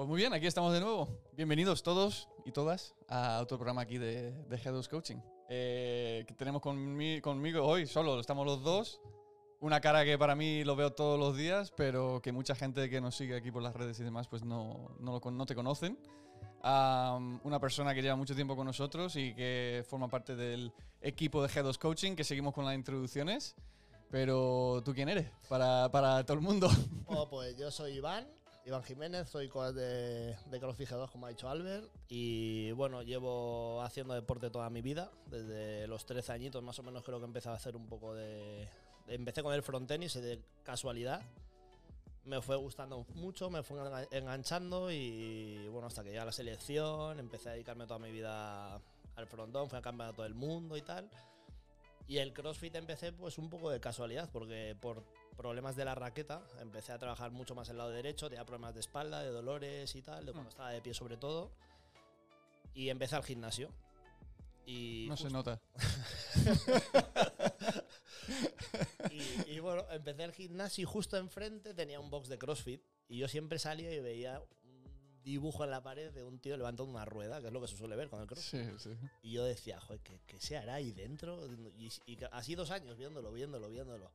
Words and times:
Pues 0.00 0.08
muy 0.08 0.16
bien, 0.16 0.32
aquí 0.32 0.46
estamos 0.46 0.72
de 0.72 0.80
nuevo. 0.80 1.20
Bienvenidos 1.36 1.82
todos 1.82 2.26
y 2.46 2.52
todas 2.52 2.94
a 3.06 3.38
otro 3.42 3.58
programa 3.58 3.82
aquí 3.82 3.98
de, 3.98 4.32
de 4.32 4.56
Head 4.56 4.82
Coaching. 4.86 5.18
Eh, 5.50 6.24
que 6.26 6.32
tenemos 6.32 6.62
conmi- 6.62 7.20
conmigo 7.20 7.62
hoy, 7.66 7.86
solo 7.86 8.18
estamos 8.18 8.46
los 8.46 8.62
dos. 8.62 8.98
Una 9.60 9.78
cara 9.82 10.02
que 10.06 10.16
para 10.16 10.34
mí 10.34 10.64
lo 10.64 10.74
veo 10.74 10.94
todos 10.94 11.20
los 11.20 11.36
días, 11.36 11.70
pero 11.76 12.22
que 12.22 12.32
mucha 12.32 12.54
gente 12.54 12.88
que 12.88 12.98
nos 13.02 13.14
sigue 13.14 13.36
aquí 13.36 13.50
por 13.52 13.62
las 13.62 13.74
redes 13.76 14.00
y 14.00 14.02
demás, 14.02 14.26
pues 14.26 14.42
no, 14.42 14.96
no, 15.00 15.20
lo 15.22 15.30
no 15.30 15.44
te 15.44 15.54
conocen. 15.54 15.98
Am, 16.62 17.38
una 17.44 17.60
persona 17.60 17.94
que 17.94 18.00
lleva 18.00 18.16
mucho 18.16 18.34
tiempo 18.34 18.56
con 18.56 18.64
nosotros 18.64 19.16
y 19.16 19.34
que 19.34 19.84
forma 19.86 20.08
parte 20.08 20.34
del 20.34 20.72
equipo 21.02 21.46
de 21.46 21.52
Head 21.54 21.74
Coaching, 21.76 22.16
que 22.16 22.24
seguimos 22.24 22.54
con 22.54 22.64
las 22.64 22.74
introducciones. 22.74 23.54
Pero 24.10 24.80
tú 24.82 24.94
quién 24.94 25.10
eres 25.10 25.30
para, 25.46 25.90
para 25.90 26.24
todo 26.24 26.38
el 26.38 26.42
mundo. 26.42 26.70
Oh, 27.06 27.28
pues 27.28 27.56
yo 27.58 27.70
soy 27.70 27.98
Iván, 27.98 28.26
Iván 28.70 28.84
Jiménez, 28.84 29.28
soy 29.28 29.48
coach 29.48 29.74
de, 29.74 30.36
de 30.48 30.60
CrossFit 30.60 30.88
G2, 30.90 31.10
como 31.10 31.26
ha 31.26 31.30
dicho 31.30 31.48
Albert. 31.48 31.90
Y 32.08 32.70
bueno, 32.70 33.02
llevo 33.02 33.82
haciendo 33.82 34.14
deporte 34.14 34.48
toda 34.48 34.70
mi 34.70 34.80
vida, 34.80 35.10
desde 35.26 35.88
los 35.88 36.06
13 36.06 36.30
añitos 36.30 36.62
más 36.62 36.78
o 36.78 36.84
menos 36.84 37.02
creo 37.02 37.18
que 37.18 37.24
empecé 37.24 37.48
a 37.48 37.54
hacer 37.54 37.74
un 37.74 37.88
poco 37.88 38.14
de... 38.14 38.68
empecé 39.08 39.42
con 39.42 39.52
el 39.54 39.64
frontenis 39.64 40.14
de 40.14 40.40
casualidad. 40.62 41.20
Me 42.24 42.40
fue 42.40 42.54
gustando 42.54 43.04
mucho, 43.14 43.50
me 43.50 43.64
fue 43.64 43.76
engan- 43.76 44.06
enganchando 44.12 44.92
y 44.92 45.66
bueno, 45.66 45.88
hasta 45.88 46.04
que 46.04 46.10
llegué 46.10 46.20
a 46.20 46.26
la 46.26 46.30
selección, 46.30 47.18
empecé 47.18 47.48
a 47.48 47.52
dedicarme 47.54 47.88
toda 47.88 47.98
mi 47.98 48.12
vida 48.12 48.76
al 49.16 49.26
frontón, 49.26 49.68
fui 49.68 49.80
a 49.80 49.82
campeonato 49.82 50.22
del 50.22 50.34
mundo 50.34 50.76
y 50.76 50.82
tal. 50.82 51.10
Y 52.06 52.18
el 52.18 52.32
CrossFit 52.32 52.76
empecé 52.76 53.10
pues 53.12 53.36
un 53.36 53.50
poco 53.50 53.68
de 53.68 53.80
casualidad, 53.80 54.30
porque 54.32 54.76
por 54.80 55.02
problemas 55.40 55.74
de 55.74 55.86
la 55.86 55.94
raqueta 55.94 56.42
empecé 56.60 56.92
a 56.92 56.98
trabajar 56.98 57.30
mucho 57.30 57.54
más 57.54 57.66
el 57.70 57.78
lado 57.78 57.88
derecho, 57.90 58.28
tenía 58.28 58.44
problemas 58.44 58.74
de 58.74 58.80
espalda, 58.80 59.22
de 59.22 59.30
dolores 59.30 59.94
y 59.96 60.02
tal, 60.02 60.26
de 60.26 60.32
cuando 60.32 60.48
Mm. 60.50 60.52
estaba 60.52 60.70
de 60.70 60.82
pie 60.82 60.92
sobre 60.92 61.16
todo. 61.16 61.50
Y 62.74 62.90
empecé 62.90 63.16
al 63.16 63.22
gimnasio. 63.24 63.70
Y, 64.66 65.06
No 65.08 65.16
se 65.16 65.24
justo- 65.24 65.36
nota. 65.38 65.60
y, 69.10 69.52
y 69.54 69.60
bueno, 69.60 69.84
empecé 69.90 70.24
el 70.24 70.32
gimnasio 70.32 70.82
y 70.82 70.84
justo 70.84 71.16
enfrente 71.16 71.74
tenía 71.74 72.00
un 72.00 72.10
box 72.10 72.28
de 72.28 72.38
CrossFit. 72.38 72.82
Y 73.08 73.18
yo 73.18 73.28
siempre 73.28 73.58
salía 73.58 73.92
y 73.92 74.00
veía 74.00 74.40
un 74.62 75.20
dibujo 75.22 75.64
en 75.64 75.70
la 75.70 75.82
pared 75.82 76.12
de 76.12 76.22
un 76.22 76.38
tío 76.38 76.56
levantando 76.56 76.90
una 76.92 77.04
rueda, 77.04 77.40
que 77.40 77.46
es 77.48 77.52
lo 77.52 77.60
que 77.60 77.68
se 77.68 77.76
suele 77.76 77.96
ver 77.96 78.08
con 78.10 78.20
el 78.20 78.26
CrossFit. 78.26 78.78
Sí, 78.78 78.90
sí. 78.90 78.96
Y 79.22 79.32
yo 79.32 79.44
decía, 79.44 79.80
joder, 79.80 80.00
¿qué, 80.02 80.20
qué 80.26 80.38
se 80.38 80.56
hará 80.58 80.74
ahí 80.74 80.92
dentro? 80.92 81.46
Y, 81.78 81.90
y 82.06 82.18
así 82.30 82.54
dos 82.54 82.70
años 82.70 82.96
viéndolo, 82.96 83.32
viéndolo, 83.32 83.68
viéndolo. 83.70 84.12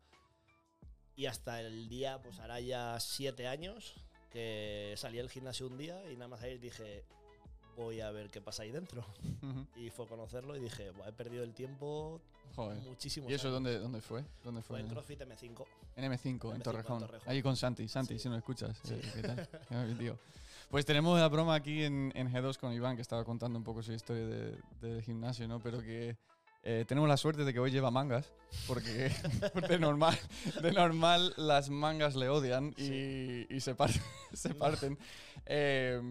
Y 1.16 1.28
hasta 1.28 1.62
el 1.62 1.88
día, 1.88 2.22
pues 2.22 2.40
hará 2.40 2.60
ya 2.60 3.00
siete 3.00 3.48
años, 3.48 3.94
que 4.32 4.94
salí 4.98 5.18
del 5.18 5.30
gimnasio 5.30 5.68
un 5.68 5.78
día 5.78 6.02
y 6.12 6.16
nada 6.16 6.28
más 6.28 6.42
ahí 6.42 6.58
dije, 6.58 7.04
voy 7.78 8.02
a 8.02 8.12
ver 8.12 8.30
qué 8.30 8.42
pasa 8.42 8.64
ahí 8.64 8.72
dentro. 8.72 9.06
Ujú. 9.42 9.66
Y 9.80 9.90
fue 9.90 10.08
conocerlo 10.08 10.56
y 10.56 10.60
dije, 10.60 10.92
"Buah, 10.92 11.10
he 11.10 11.14
perdido 11.14 11.44
el 11.44 11.54
tiempo 11.54 12.20
Joder. 12.56 12.78
muchísimo. 12.84 13.30
¿Y 13.30 13.34
eso 13.34 13.50
dónde, 13.50 13.80
dónde 13.80 14.02
fue? 14.02 14.24
¿Dónde 14.44 14.62
fue? 14.62 14.80
Fue 14.80 14.80
en 14.82 14.88
CrossFit 14.90 15.22
M5. 15.22 15.66
En 15.96 16.04
M5, 16.12 16.18
en 16.26 16.40
M5, 16.40 16.56
en 16.56 16.62
Torrejón. 16.62 17.00
Torrejón. 17.00 17.30
Ahí 17.30 17.42
con 17.42 17.56
Santi. 17.56 17.88
Santi, 17.88 18.16
Sí. 18.16 18.20
si 18.20 18.30
nos 18.30 18.38
escuchas. 18.40 18.78
Sí. 18.84 18.94
eh, 18.96 19.12
¿Qué 19.16 19.22
tal? 19.22 19.98
Tío. 19.98 20.18
Pues 20.70 20.86
tenemos 20.86 21.18
la 21.20 21.28
broma 21.30 21.56
aquí 21.56 21.84
en, 21.84 22.12
en 22.16 22.30
G2 22.32 22.58
con 22.58 22.74
Iván, 22.74 22.96
que 22.98 23.02
estaba 23.02 23.24
contando 23.24 23.58
un 23.58 23.64
poco 23.64 23.82
su 23.84 23.94
historia 23.94 24.26
de- 24.26 24.58
del 24.82 25.02
gimnasio, 25.02 25.48
¿no? 25.48 25.60
Pero 25.60 25.80
que 25.80 26.18
eh, 26.66 26.84
tenemos 26.88 27.08
la 27.08 27.16
suerte 27.18 27.46
de 27.46 27.54
que 27.54 27.60
hoy 27.60 27.72
lleva 27.72 27.92
mangas, 27.92 28.32
porque 28.68 29.12
de 29.70 29.80
normal, 29.80 30.18
de 30.62 30.72
normal 30.72 31.34
las 31.38 31.70
mangas 31.70 32.16
le 32.16 32.28
odian 32.28 32.74
y, 32.78 33.46
y 33.56 33.60
se, 33.62 33.76
par- 33.76 33.92
se 34.34 34.54
parten. 34.56 34.98
Eh, 35.46 36.02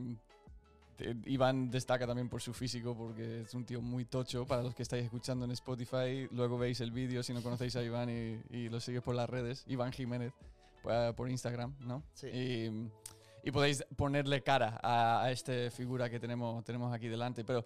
Iván 1.26 1.70
destaca 1.72 2.06
también 2.06 2.28
por 2.28 2.40
su 2.40 2.54
físico, 2.54 2.96
porque 2.96 3.40
es 3.42 3.52
un 3.54 3.64
tío 3.64 3.82
muy 3.82 4.04
tocho. 4.04 4.46
Para 4.46 4.62
los 4.62 4.74
que 4.76 4.84
estáis 4.84 5.02
escuchando 5.04 5.44
en 5.44 5.50
Spotify, 5.50 6.28
luego 6.30 6.56
veis 6.56 6.80
el 6.80 6.92
vídeo 6.92 7.22
si 7.24 7.34
no 7.34 7.42
conocéis 7.42 7.74
a 7.76 7.82
Iván 7.82 8.08
y, 8.10 8.40
y 8.56 8.68
lo 8.68 8.78
sigues 8.78 9.02
por 9.02 9.16
las 9.16 9.28
redes. 9.28 9.64
Iván 9.66 9.92
Jiménez, 9.92 10.32
pues, 10.82 11.12
por 11.14 11.28
Instagram, 11.28 11.74
¿no? 11.80 12.04
Sí. 12.14 12.28
Y, 12.28 12.88
y 13.42 13.50
podéis 13.50 13.84
ponerle 13.96 14.42
cara 14.42 14.78
a, 14.82 15.24
a 15.24 15.32
esta 15.32 15.52
figura 15.72 16.08
que 16.08 16.20
tenemos, 16.20 16.64
tenemos 16.64 16.94
aquí 16.94 17.08
delante. 17.08 17.44
Pero 17.44 17.64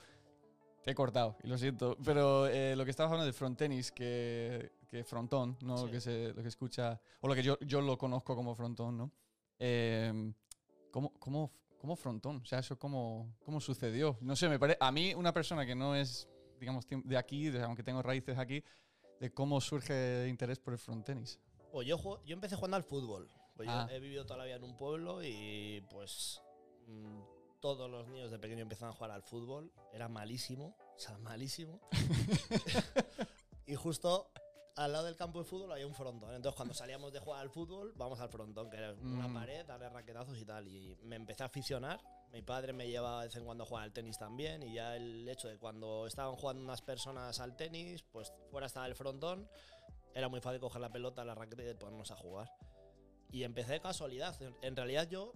te 0.89 0.93
he 0.93 0.95
cortado, 0.95 1.37
y 1.43 1.49
lo 1.49 1.59
siento. 1.59 1.99
Pero 2.03 2.47
eh, 2.47 2.75
lo 2.75 2.83
que 2.87 2.91
estabas 2.91 3.11
hablando 3.11 3.27
de 3.27 3.35
frontenis, 3.35 3.93
que, 3.93 4.73
que 4.89 5.05
frontón, 5.05 5.59
¿no? 5.61 5.77
Sí. 5.77 5.85
Lo, 5.85 5.91
que 5.93 6.01
se, 6.01 6.33
lo 6.33 6.41
que 6.41 6.49
escucha, 6.49 6.99
o 7.21 7.29
lo 7.29 7.35
que 7.35 7.43
yo, 7.43 7.59
yo 7.61 7.83
lo 7.83 7.99
conozco 7.99 8.35
como 8.35 8.55
frontón, 8.55 8.97
¿no? 8.97 9.13
Eh, 9.59 10.33
¿cómo, 10.91 11.13
cómo, 11.19 11.53
cómo 11.77 11.95
frontón? 11.95 12.41
O 12.43 12.47
sea, 12.47 12.61
¿eso 12.61 12.79
cómo, 12.79 13.37
cómo 13.45 13.61
sucedió? 13.61 14.17
No 14.23 14.35
sé, 14.35 14.49
me 14.49 14.59
parece... 14.59 14.79
A 14.81 14.91
mí, 14.91 15.13
una 15.13 15.35
persona 15.35 15.67
que 15.67 15.75
no 15.75 15.95
es, 15.95 16.27
digamos, 16.59 16.87
de 16.89 17.19
aquí, 17.19 17.55
aunque 17.59 17.83
tengo 17.83 18.01
raíces 18.01 18.39
aquí, 18.39 18.65
de 19.21 19.31
cómo 19.31 19.61
surge 19.61 20.23
el 20.23 20.31
interés 20.31 20.59
por 20.59 20.73
el 20.73 20.79
frontenis. 20.79 21.39
Pues 21.71 21.87
yo, 21.87 21.99
yo 22.25 22.33
empecé 22.33 22.57
jugando 22.57 22.79
al 22.79 22.85
fútbol. 22.85 23.29
Pues 23.57 23.69
Ah. 23.71 23.87
yo 23.91 23.95
he 23.97 24.01
vivido 24.01 24.25
toda 24.25 24.39
la 24.39 24.45
vida 24.47 24.57
en 24.57 24.65
un 24.65 24.75
pueblo 24.75 25.23
y 25.23 25.85
pues 25.91 26.41
mm, 26.87 27.21
todos 27.61 27.91
los 27.91 28.07
niños 28.09 28.31
de 28.31 28.39
pequeño 28.39 28.63
empezaron 28.63 28.95
a 28.95 28.97
jugar 28.97 29.11
al 29.13 29.23
fútbol. 29.23 29.73
Era 29.93 30.09
malísimo, 30.09 30.77
o 30.97 30.99
sea, 30.99 31.19
malísimo. 31.19 31.81
y 33.67 33.75
justo 33.75 34.31
al 34.77 34.93
lado 34.93 35.07
del 35.07 35.17
campo 35.17 35.41
de 35.41 35.45
fútbol 35.45 35.73
había 35.73 35.87
un 35.87 35.95
frontón. 35.95 36.33
Entonces 36.35 36.57
cuando 36.57 36.73
salíamos 36.75 37.13
de 37.13 37.19
jugar 37.19 37.41
al 37.41 37.51
fútbol, 37.51 37.93
vamos 37.97 38.21
al 38.21 38.29
frontón, 38.29 38.71
que 38.71 38.77
era 38.77 38.93
una 38.95 39.27
Mm. 39.29 39.35
pared, 39.35 39.67
darle 39.67 39.89
raquetazos 39.89 40.39
y 40.39 40.45
tal. 40.45 40.69
Y 40.69 40.97
me 41.03 41.17
empecé 41.17 41.43
a 41.43 41.47
aficionar. 41.47 42.01
Mi 42.33 42.43
padre 42.43 42.73
me 42.73 42.87
llevaba 42.89 43.23
de 43.23 43.29
vez 43.29 43.37
en 43.37 43.45
cuando 43.45 43.65
a 43.65 43.67
jugar 43.67 43.85
al 43.85 43.93
tenis 43.93 44.19
también 44.19 44.63
y 44.63 44.75
ya 44.75 44.95
el 44.97 45.29
hecho 45.29 45.49
de 45.49 45.59
cuando 45.59 46.07
estaban 46.07 46.37
jugando 46.37 46.63
unas 46.63 46.83
personas 46.83 47.41
al 47.41 47.57
tenis, 47.57 48.03
pues 48.13 48.33
fuera 48.51 48.67
estaba 48.67 48.87
el 48.87 48.95
frontón, 48.95 49.49
era 50.15 50.29
muy 50.29 50.41
fácil 50.41 50.61
coger 50.61 50.81
la 50.81 50.91
pelota, 50.93 51.25
la 51.25 51.35
raqueta 51.35 51.63
y 51.65 51.75
ponernos 51.75 52.11
a 52.11 52.17
jugar. 52.17 52.49
Y 53.31 53.43
empecé 53.45 53.73
de 53.73 53.81
casualidad. 53.81 54.37
En 54.63 54.77
realidad 54.77 55.09
yo 55.09 55.33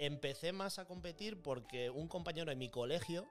empecé 0.00 0.52
más 0.52 0.78
a 0.78 0.86
competir 0.86 1.40
porque 1.42 1.90
un 1.90 2.08
compañero 2.08 2.48
de 2.50 2.56
mi 2.56 2.68
colegio 2.70 3.26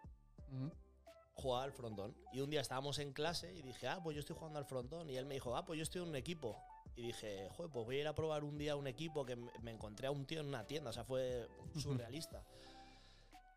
jugaba 1.34 1.64
al 1.64 1.72
frontón. 1.72 2.16
Y 2.32 2.42
un 2.42 2.50
día 2.50 2.62
estábamos 2.62 3.00
en 3.00 3.12
clase 3.14 3.54
y 3.54 3.62
dije, 3.62 3.88
ah, 3.88 4.00
pues 4.04 4.16
yo 4.16 4.20
estoy 4.20 4.36
jugando 4.36 4.60
al 4.60 4.66
frontón. 4.66 5.10
Y 5.10 5.16
él 5.18 5.26
me 5.26 5.34
dijo, 5.34 5.56
ah, 5.56 5.66
pues 5.66 5.78
yo 5.78 5.84
estoy 5.84 6.02
en 6.04 6.10
un 6.10 6.16
equipo. 6.16 6.56
Y 6.96 7.02
dije, 7.08 7.50
joder, 7.56 7.72
pues 7.72 7.86
voy 7.86 7.96
a 7.98 8.00
ir 8.02 8.08
a 8.08 8.14
probar 8.14 8.44
un 8.44 8.58
día 8.58 8.76
un 8.76 8.86
equipo 8.88 9.26
que 9.26 9.36
me 9.62 9.72
encontré 9.72 10.08
a 10.08 10.12
un 10.12 10.26
tío 10.26 10.42
en 10.42 10.48
una 10.48 10.66
tienda. 10.68 10.90
O 10.90 10.94
sea, 10.94 11.04
fue 11.04 11.48
surrealista. 11.78 12.44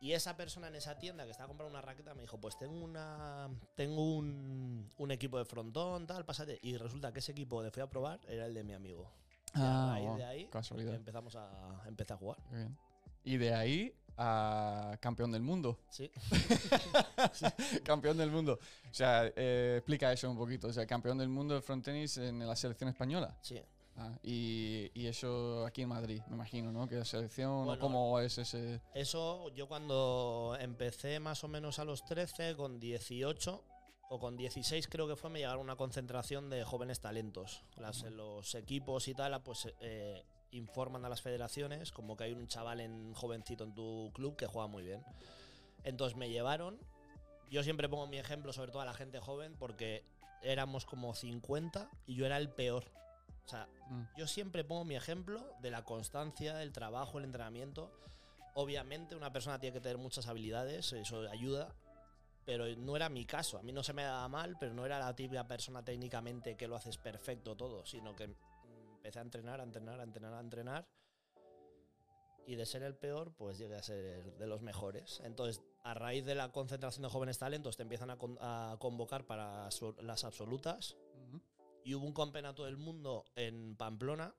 Y 0.00 0.12
esa 0.12 0.36
persona 0.36 0.68
en 0.68 0.74
esa 0.76 0.98
tienda 0.98 1.24
que 1.24 1.30
estaba 1.30 1.48
comprando 1.48 1.70
una 1.70 1.80
raqueta 1.82 2.14
me 2.14 2.22
dijo, 2.22 2.38
pues 2.40 2.56
tengo 2.58 2.82
una 2.82 3.48
tengo 3.76 4.02
un, 4.16 4.88
un 4.98 5.10
equipo 5.12 5.38
de 5.38 5.44
frontón, 5.44 6.06
tal, 6.06 6.24
pásate. 6.24 6.58
Y 6.62 6.76
resulta 6.76 7.12
que 7.12 7.18
ese 7.20 7.32
equipo 7.32 7.62
que 7.62 7.70
fui 7.70 7.82
a 7.82 7.88
probar 7.90 8.20
era 8.28 8.46
el 8.46 8.54
de 8.54 8.64
mi 8.64 8.72
amigo. 8.72 9.10
Y 9.54 9.60
a 9.60 9.62
Ah, 9.64 9.90
raíz 9.92 10.06
wow, 10.08 10.16
de 10.16 10.24
ahí 10.24 10.46
casualidad. 10.46 10.94
empezamos 10.94 11.36
a, 11.36 11.82
empecé 11.86 12.14
a 12.14 12.16
jugar. 12.16 12.38
Qué 12.50 12.56
bien. 12.56 12.78
Y 13.24 13.36
de 13.36 13.54
ahí 13.54 13.94
a 14.16 14.96
campeón 15.00 15.32
del 15.32 15.42
mundo. 15.42 15.78
Sí. 15.88 16.10
campeón 17.84 18.16
del 18.16 18.30
mundo. 18.30 18.58
O 18.90 18.94
sea, 18.94 19.30
eh, 19.36 19.76
explica 19.78 20.12
eso 20.12 20.30
un 20.30 20.36
poquito. 20.36 20.68
O 20.68 20.72
sea, 20.72 20.86
campeón 20.86 21.18
del 21.18 21.28
mundo 21.28 21.54
de 21.54 21.62
frontenis 21.62 22.18
en 22.18 22.46
la 22.46 22.56
selección 22.56 22.90
española. 22.90 23.36
Sí. 23.42 23.60
Ah, 23.96 24.18
y, 24.22 24.90
y 24.94 25.06
eso 25.06 25.66
aquí 25.66 25.82
en 25.82 25.90
Madrid, 25.90 26.22
me 26.28 26.34
imagino, 26.34 26.72
¿no? 26.72 26.88
Que 26.88 26.96
la 26.96 27.04
selección, 27.04 27.66
Bueno, 27.66 27.80
cómo 27.80 28.18
es 28.20 28.38
ese. 28.38 28.80
Eso 28.94 29.50
yo 29.50 29.68
cuando 29.68 30.56
empecé 30.58 31.20
más 31.20 31.44
o 31.44 31.48
menos 31.48 31.78
a 31.78 31.84
los 31.84 32.04
13, 32.04 32.56
con 32.56 32.80
18 32.80 33.64
o 34.08 34.18
con 34.18 34.36
16 34.36 34.88
creo 34.88 35.06
que 35.08 35.16
fue, 35.16 35.30
me 35.30 35.40
llegaron 35.40 35.60
una 35.60 35.76
concentración 35.76 36.48
de 36.48 36.64
jóvenes 36.64 37.00
talentos. 37.00 37.64
Las, 37.76 38.02
los 38.04 38.54
equipos 38.54 39.08
y 39.08 39.14
tal, 39.14 39.42
pues 39.42 39.68
eh, 39.80 40.22
informan 40.52 41.04
a 41.04 41.08
las 41.08 41.20
federaciones 41.20 41.90
como 41.92 42.16
que 42.16 42.24
hay 42.24 42.32
un 42.32 42.46
chaval 42.46 42.80
en, 42.80 43.12
jovencito 43.14 43.64
en 43.64 43.74
tu 43.74 44.10
club 44.14 44.36
que 44.36 44.46
juega 44.46 44.68
muy 44.68 44.84
bien. 44.84 45.02
Entonces 45.84 46.16
me 46.16 46.30
llevaron. 46.30 46.78
Yo 47.50 47.62
siempre 47.62 47.88
pongo 47.88 48.06
mi 48.06 48.18
ejemplo, 48.18 48.52
sobre 48.52 48.70
todo 48.70 48.82
a 48.82 48.86
la 48.86 48.94
gente 48.94 49.18
joven, 49.20 49.56
porque 49.58 50.04
éramos 50.42 50.86
como 50.86 51.14
50 51.14 51.90
y 52.06 52.14
yo 52.14 52.24
era 52.24 52.38
el 52.38 52.48
peor. 52.48 52.84
O 53.44 53.48
sea, 53.48 53.68
Mm, 53.92 54.04
yo 54.16 54.26
siempre 54.26 54.64
pongo 54.64 54.84
mi 54.84 54.96
ejemplo 54.96 55.54
de 55.60 55.70
la 55.70 55.84
constancia, 55.84 56.54
del 56.54 56.72
trabajo, 56.72 57.18
el 57.18 57.24
entrenamiento. 57.24 57.92
Obviamente 58.54 59.16
una 59.16 59.32
persona 59.32 59.58
tiene 59.58 59.74
que 59.74 59.80
tener 59.80 59.98
muchas 59.98 60.26
habilidades, 60.28 60.92
eso 60.92 61.28
ayuda, 61.30 61.74
pero 62.46 62.64
no 62.76 62.96
era 62.96 63.08
mi 63.08 63.26
caso. 63.26 63.58
A 63.58 63.62
mí 63.62 63.72
no 63.72 63.82
se 63.82 63.92
me 63.92 64.02
daba 64.02 64.28
mal, 64.28 64.56
pero 64.58 64.72
no 64.72 64.86
era 64.86 64.98
la 64.98 65.14
típica 65.14 65.46
persona 65.46 65.84
técnicamente 65.84 66.56
que 66.56 66.68
lo 66.68 66.76
haces 66.76 66.96
perfecto 66.96 67.54
todo, 67.54 67.84
sino 67.84 68.16
que 68.16 68.34
empecé 69.02 69.18
a 69.18 69.22
entrenar, 69.22 69.60
a 69.60 69.64
entrenar, 69.64 69.98
a 69.98 70.04
entrenar, 70.04 70.34
a 70.34 70.40
entrenar. 70.40 70.86
Y 72.46 72.54
de 72.56 72.66
ser 72.66 72.82
el 72.84 72.94
peor, 72.94 73.32
pues 73.36 73.58
llegué 73.58 73.74
a 73.76 73.82
ser 73.82 74.36
de 74.36 74.46
los 74.46 74.62
mejores. 74.62 75.20
Entonces, 75.24 75.60
a 75.82 75.94
raíz 75.94 76.24
de 76.24 76.34
la 76.36 76.50
concentración 76.52 77.02
de 77.02 77.08
jóvenes 77.08 77.38
talentos, 77.38 77.76
te 77.76 77.82
empiezan 77.82 78.10
a, 78.10 78.16
con- 78.16 78.38
a 78.40 78.76
convocar 78.78 79.24
para 79.26 79.70
su- 79.72 79.94
las 80.02 80.22
absolutas 80.24 80.96
ujú. 81.28 81.40
y 81.84 81.94
hubo 81.94 82.06
un 82.06 82.12
campeonato 82.14 82.64
del 82.64 82.76
mundo 82.76 83.24
en 83.36 83.76
Pamplona 83.76 84.34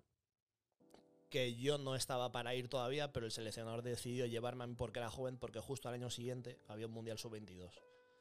que 1.29 1.55
yo 1.55 1.77
no 1.77 1.95
estaba 1.95 2.31
para 2.31 2.53
ir 2.55 2.67
todavía, 2.69 3.11
pero 3.11 3.25
el 3.25 3.31
seleccionador 3.31 3.81
decidió 3.81 4.25
llevarme 4.27 4.65
a 4.65 4.67
mí 4.67 4.75
porque 4.75 4.99
era 4.99 5.09
joven, 5.09 5.37
porque 5.37 5.59
justo 5.59 5.87
al 5.89 5.95
año 5.95 6.09
siguiente 6.09 6.59
había 6.67 6.85
un 6.87 6.93
Mundial 6.93 7.17
Sub-22. 7.17 7.69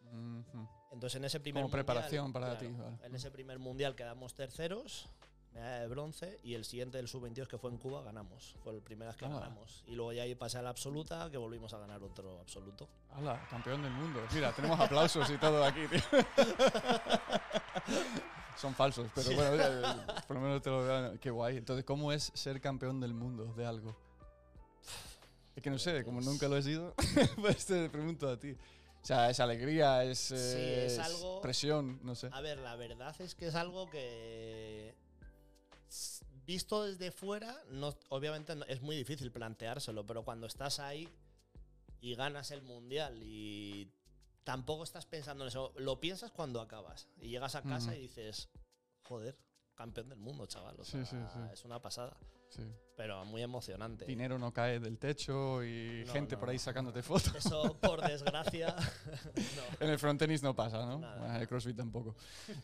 Ujú. 0.04 0.68
Entonces 0.92 1.16
en 1.16 1.24
ese 1.24 1.38
primer 1.40 1.62
Como 1.62 1.68
mundial, 1.68 1.84
preparación 1.84 2.32
para 2.32 2.46
claro, 2.56 2.60
ti, 2.60 2.68
vale. 2.72 2.98
En 3.04 3.14
ese 3.14 3.30
primer 3.30 3.58
mundial 3.58 3.94
quedamos 3.96 4.32
terceros, 4.34 5.08
medalla 5.54 5.80
de 5.80 5.88
bronce, 5.88 6.40
y 6.42 6.54
el 6.54 6.64
siguiente 6.64 6.96
del 6.98 7.08
sub-22 7.08 7.46
que 7.46 7.58
fue 7.58 7.70
en 7.70 7.78
Cuba 7.78 8.02
ganamos. 8.02 8.56
Fue 8.62 8.72
el 8.74 8.82
primer 8.82 9.14
que 9.16 9.26
Ah. 9.26 9.28
ganamos. 9.28 9.84
Y 9.86 9.94
luego 9.94 10.12
ya 10.12 10.22
ahí 10.22 10.34
pasé 10.34 10.58
a 10.58 10.62
la 10.62 10.70
absoluta, 10.70 11.30
que 11.30 11.36
volvimos 11.36 11.72
a 11.74 11.78
ganar 11.78 12.02
otro 12.02 12.40
absoluto. 12.40 12.88
¡Hala! 13.10 13.46
Campeón 13.50 13.82
del 13.82 13.92
mundo. 13.92 14.20
Mira, 14.32 14.52
tenemos 14.52 14.78
aplausos 14.80 15.28
y 15.30 15.38
todo 15.38 15.64
aquí, 15.64 15.86
tío. 15.88 16.00
Son 18.56 18.74
falsos, 18.74 19.08
pero 19.14 19.34
bueno, 19.34 19.56
ya, 19.56 20.24
por 20.26 20.36
lo 20.36 20.42
menos 20.42 20.62
te 20.62 20.70
lo 20.70 20.82
veo. 20.84 21.18
Qué 21.20 21.30
guay. 21.30 21.56
Entonces, 21.56 21.84
¿cómo 21.84 22.12
es 22.12 22.30
ser 22.34 22.60
campeón 22.60 23.00
del 23.00 23.12
mundo 23.14 23.52
de 23.54 23.66
algo? 23.66 23.96
Es 25.56 25.62
que 25.62 25.70
no 25.70 25.78
sé, 25.78 26.04
como 26.04 26.20
nunca 26.20 26.48
lo 26.48 26.56
he 26.56 26.62
sido, 26.62 26.94
pues 27.40 27.66
te 27.66 27.88
pregunto 27.90 28.28
a 28.28 28.38
ti. 28.38 28.52
O 28.52 29.04
sea, 29.04 29.30
es 29.30 29.40
alegría, 29.40 30.04
es, 30.04 30.30
eh, 30.30 30.86
es 30.86 30.92
es 30.92 30.98
algo- 31.00 31.40
presión, 31.40 31.98
no 32.04 32.14
sé. 32.14 32.28
A 32.32 32.40
ver, 32.40 32.58
la 32.58 32.76
verdad 32.76 33.14
es 33.20 33.34
que 33.34 33.48
es 33.48 33.54
algo 33.56 33.90
que 33.90 34.94
visto 36.46 36.82
desde 36.84 37.10
fuera, 37.12 37.62
no, 37.70 37.94
obviamente 38.08 38.54
no- 38.56 38.64
es 38.66 38.80
muy 38.82 38.96
difícil 38.96 39.30
planteárselo, 39.30 40.04
pero 40.06 40.24
cuando 40.24 40.46
estás 40.46 40.78
ahí 40.80 41.08
y 42.00 42.14
ganas 42.14 42.50
el 42.50 42.62
mundial 42.62 43.22
y 43.22 43.90
tampoco 44.44 44.82
estás 44.84 45.06
pensando 45.06 45.44
en 45.44 45.48
eso, 45.48 45.72
lo 45.76 46.00
piensas 46.00 46.30
cuando 46.32 46.60
acabas 46.60 47.08
y 47.20 47.28
llegas 47.28 47.54
a 47.54 47.62
casa 47.62 47.94
y 47.96 48.02
dices, 48.02 48.48
joder, 49.02 49.38
campeón 49.74 50.08
del 50.08 50.18
mundo, 50.18 50.46
chaval. 50.46 50.78
o 50.80 50.84
Sí, 50.84 50.92
sea, 50.92 51.04
sí, 51.04 51.16
sí. 51.32 51.38
Es 51.52 51.64
una 51.64 51.80
pasada, 51.80 52.16
Sí. 52.54 52.62
pero 52.96 53.24
muy 53.24 53.42
emocionante. 53.42 54.04
Dinero 54.04 54.38
no 54.38 54.52
cae 54.52 54.78
del 54.78 54.98
techo 54.98 55.64
y 55.64 56.04
No, 56.06 56.12
gente 56.12 56.34
no, 56.34 56.40
por 56.40 56.50
ahí 56.50 56.58
sacándote 56.58 57.02
fotos. 57.02 57.34
Eso, 57.34 57.76
por 57.80 58.00
desgracia, 58.08 58.74
no. 59.36 59.84
En 59.86 59.90
el 59.90 59.98
frontenis 59.98 60.42
no 60.42 60.54
pasa, 60.54 60.84
¿no? 60.84 60.98
Nada. 60.98 61.34
En 61.36 61.40
el 61.40 61.48
CrossFit 61.48 61.76
tampoco. 61.76 62.14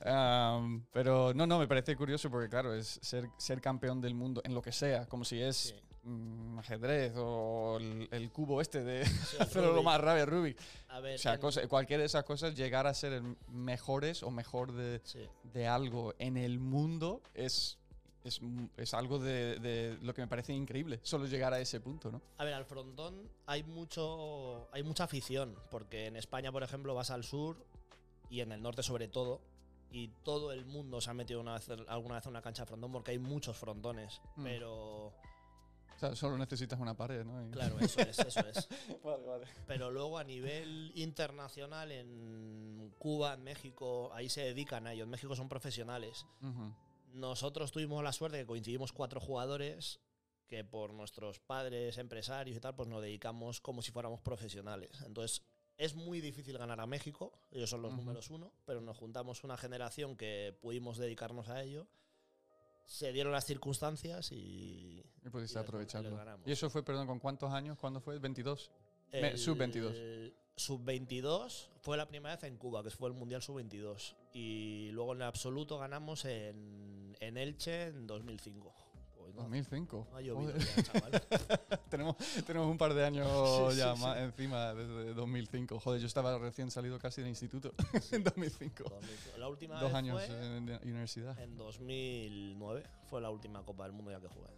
Am, 0.05 0.85
pero 0.93 1.32
no, 1.35 1.46
no, 1.46 1.58
me 1.58 1.67
parece 1.67 1.96
curioso 1.96 2.31
porque, 2.31 2.49
claro, 2.49 2.75
es 2.75 2.99
ser, 3.02 3.29
ser 3.38 3.61
campeón 3.61 4.00
del 4.00 4.14
mundo 4.14 4.40
en 4.44 4.55
lo 4.55 4.62
que 4.62 4.73
sea, 4.73 5.06
como 5.06 5.25
si 5.25 5.40
es 5.40 5.56
Sí. 5.56 5.75
mm, 6.05 6.58
ajedrez 6.58 7.12
o 7.17 7.79
el, 7.81 8.08
el 8.12 8.31
cubo 8.31 8.61
este 8.61 8.82
de 8.84 9.05
Sí, 9.06 9.37
lo 9.56 9.82
más 9.82 10.00
rápido, 10.00 10.26
Rubik. 10.26 10.58
A 10.88 11.00
ver, 11.00 11.17
O 11.17 11.19
sea, 11.19 11.38
cosa- 11.38 11.67
cualquiera 11.69 12.00
de 12.02 12.06
esas 12.06 12.25
cosas, 12.25 12.55
llegar 12.55 12.87
a 12.87 12.94
ser 12.94 13.23
mejores 13.49 14.23
o 14.23 14.31
mejor 14.31 14.73
de, 14.73 15.00
de 15.52 15.67
algo 15.67 16.14
en 16.19 16.37
el 16.37 16.58
mundo 16.61 17.23
es, 17.34 17.79
es, 18.28 18.94
algo 18.94 19.19
de, 19.19 19.58
de 19.58 19.98
lo 20.02 20.14
que 20.14 20.22
me 20.22 20.28
parece 20.28 20.52
increíble, 20.52 21.00
solo 21.02 21.26
llegar 21.26 21.52
a 21.52 21.60
ese 21.60 21.80
punto, 21.80 22.10
¿no? 22.12 22.22
A 22.38 22.44
ver, 22.44 22.54
al 22.54 22.64
frontón 22.64 23.28
hay 23.46 23.62
mucho, 23.64 24.69
hay 24.72 24.82
mucha 24.82 25.04
afición, 25.04 25.56
porque 25.70 26.06
en 26.06 26.16
España, 26.16 26.52
por 26.52 26.62
ejemplo, 26.62 26.94
vas 26.94 27.10
al 27.10 27.25
sur 27.25 27.56
y 28.30 28.40
en 28.40 28.52
el 28.52 28.62
norte 28.62 28.82
sobre 28.82 29.08
todo, 29.08 29.40
y 29.90 30.08
todo 30.22 30.52
el 30.52 30.66
mundo 30.66 31.00
se 31.00 31.10
ha 31.10 31.14
metido 31.14 31.40
una 31.40 31.54
vez, 31.54 31.69
alguna 31.88 32.16
vez 32.16 32.26
en 32.26 32.30
una 32.30 32.42
cancha 32.42 32.62
de 32.62 32.66
frontón 32.66 32.92
porque 32.92 33.12
hay 33.12 33.19
muchos 33.19 33.56
frontones. 33.56 34.20
Mm. 34.36 34.44
Pero, 34.44 35.06
O 35.06 35.98
sea, 35.98 36.14
solo 36.14 36.36
necesitas 36.36 36.78
una 36.78 36.94
pared, 36.94 37.24
¿no? 37.24 37.46
Y- 37.46 37.50
claro, 37.50 37.78
eso 37.81 38.00
es, 38.02 38.19
eso 38.19 38.40
es. 38.40 38.69
vale, 39.02 39.24
vale. 39.26 39.46
Pero 39.66 39.90
luego 39.90 40.19
a 40.19 40.24
nivel 40.24 40.92
internacional, 40.94 41.90
en 41.90 42.92
Cuba, 42.98 43.32
en 43.34 43.44
México, 43.44 44.10
ahí 44.12 44.28
se 44.28 44.42
dedican 44.42 44.86
a 44.86 44.92
ello. 44.92 45.04
En 45.04 45.10
México 45.10 45.34
son 45.34 45.48
profesionales. 45.48 46.26
Nosotros 47.12 47.72
tuvimos 47.72 48.02
la 48.05 48.12
suerte 48.12 48.37
de 48.38 48.43
que 48.44 48.46
coincidimos 48.49 48.93
cuatro 48.93 49.20
jugadores 49.20 50.00
que 50.46 50.64
por 50.64 50.94
nuestros 50.94 51.40
padres, 51.40 51.99
empresarios 51.99 52.56
y 52.56 52.60
tal, 52.60 52.75
pues 52.75 52.88
nos 52.88 53.02
dedicamos 53.02 53.60
como 53.60 53.82
si 53.82 53.90
fuéramos 53.93 54.20
profesionales. 54.20 54.90
Entonces, 55.05 55.43
es 55.76 55.94
muy 55.94 56.20
difícil 56.20 56.56
ganar 56.58 56.81
a 56.81 56.87
México, 56.87 57.38
ellos 57.50 57.69
son 57.70 57.82
los 57.82 57.93
Ujú. 57.93 58.00
números 58.00 58.31
uno, 58.31 58.52
pero 58.64 58.81
nos 58.81 58.96
juntamos 58.96 59.44
una 59.44 59.56
generación 59.56 60.16
que 60.16 60.56
pudimos 60.60 60.96
dedicarnos 60.96 61.49
a 61.50 61.62
ello. 61.62 61.87
Se 62.87 63.12
dieron 63.12 63.32
las 63.32 63.44
circunstancias 63.44 64.32
y... 64.32 65.05
Y 65.22 65.28
pudiste 65.31 65.58
y 65.58 65.62
aprovecharlo. 65.62 66.16
ganamos. 66.16 66.49
¿Y 66.49 66.52
eso 66.52 66.70
fue, 66.70 66.82
perdón, 66.82 67.06
con 67.06 67.19
cuántos 67.20 67.52
años? 67.52 67.76
¿Cuándo 67.78 68.00
fue? 68.00 68.19
¿22? 68.19 68.70
Me- 69.12 69.37
sub-22. 69.37 69.93
el 69.94 70.34
Sub-22 70.56 71.69
fue 71.81 71.96
la 71.96 72.08
primera 72.08 72.34
vez 72.34 72.44
en 72.44 72.56
Cuba, 72.56 72.82
que 72.82 72.90
fue 72.90 73.08
el 73.10 73.14
Mundial 73.14 73.43
Sub-22. 73.43 74.16
Y 74.32 74.90
luego 74.93 75.12
en 75.12 75.19
el 75.19 75.28
absoluto 75.28 75.78
ganamos 75.78 76.25
en, 76.25 76.97
en 77.20 77.37
Elche 77.37 77.88
en 77.88 78.06
2005. 78.06 78.75
Pues 79.17 79.35
no, 79.35 79.43
2005. 79.43 80.06
no 80.11 80.17
ha 80.17 80.20
llovido 80.20 80.56
ya, 80.56 80.82
chaval. 80.82 81.23
tenemos, 81.91 82.17
tenemos 82.47 82.69
un 82.70 82.79
par 82.79 82.94
de 82.94 83.05
años 83.05 83.26
Sí, 83.73 83.79
ya 83.79 83.94
sí, 83.94 84.03
sí. 84.03 84.09
encima 84.19 84.75
desde 84.75 85.15
2005. 85.15 85.81
Joder, 85.81 86.00
yo 86.00 86.06
estaba 86.06 86.38
recién 86.38 86.70
salido 86.70 86.99
casi 86.99 87.20
del 87.20 87.29
instituto 87.31 87.75
en 88.12 88.25
2005. 88.25 88.85
2005. 88.85 89.38
La 89.38 89.49
última 89.49 89.75
Dos 89.75 89.85
vez 89.91 89.94
años 89.94 90.25
fue 90.25 90.56
en, 90.56 90.81
universidad. 90.82 91.38
en 91.41 91.56
2009. 91.56 92.85
Fue 93.11 93.20
la 93.20 93.31
última 93.31 93.62
Copa 93.65 93.85
del 93.85 93.93
Mundo 93.93 94.11
ya 94.11 94.20
que 94.20 94.29
jugué. 94.29 94.49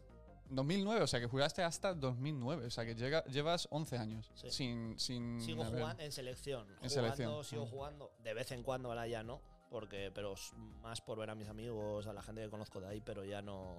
2009, 0.51 1.03
o 1.03 1.07
sea 1.07 1.21
que 1.21 1.27
jugaste 1.27 1.63
hasta 1.63 1.95
2009. 1.95 2.67
O 2.67 2.71
sea 2.71 2.85
que 2.85 2.95
llega, 2.95 3.25
llevas 3.25 3.69
11 3.71 3.99
años 3.99 4.31
sin, 4.49 4.99
sin 4.99 5.41
Sigo 5.41 5.65
jugando 5.65 6.03
en 6.03 6.13
selección. 6.13 6.63
En 6.63 6.75
jugando, 6.75 6.89
selección, 6.89 7.45
sigo 7.45 7.67
jugando. 7.67 8.13
De 8.23 8.35
vez 8.35 8.51
en 8.53 8.63
cuando, 8.63 8.89
ahora 8.89 9.07
ya 9.07 9.23
no. 9.23 9.41
Porque, 9.71 10.11
pero 10.13 10.35
más 10.83 11.01
por 11.01 11.19
ver 11.19 11.31
a 11.31 11.35
mis 11.35 11.49
amigos, 11.49 12.07
a 12.09 12.13
la 12.13 12.23
gente 12.23 12.43
que 12.43 12.51
conozco 12.51 12.81
de 12.81 12.89
ahí, 12.89 13.01
pero 13.01 13.25
ya 13.25 13.41
no. 13.41 13.77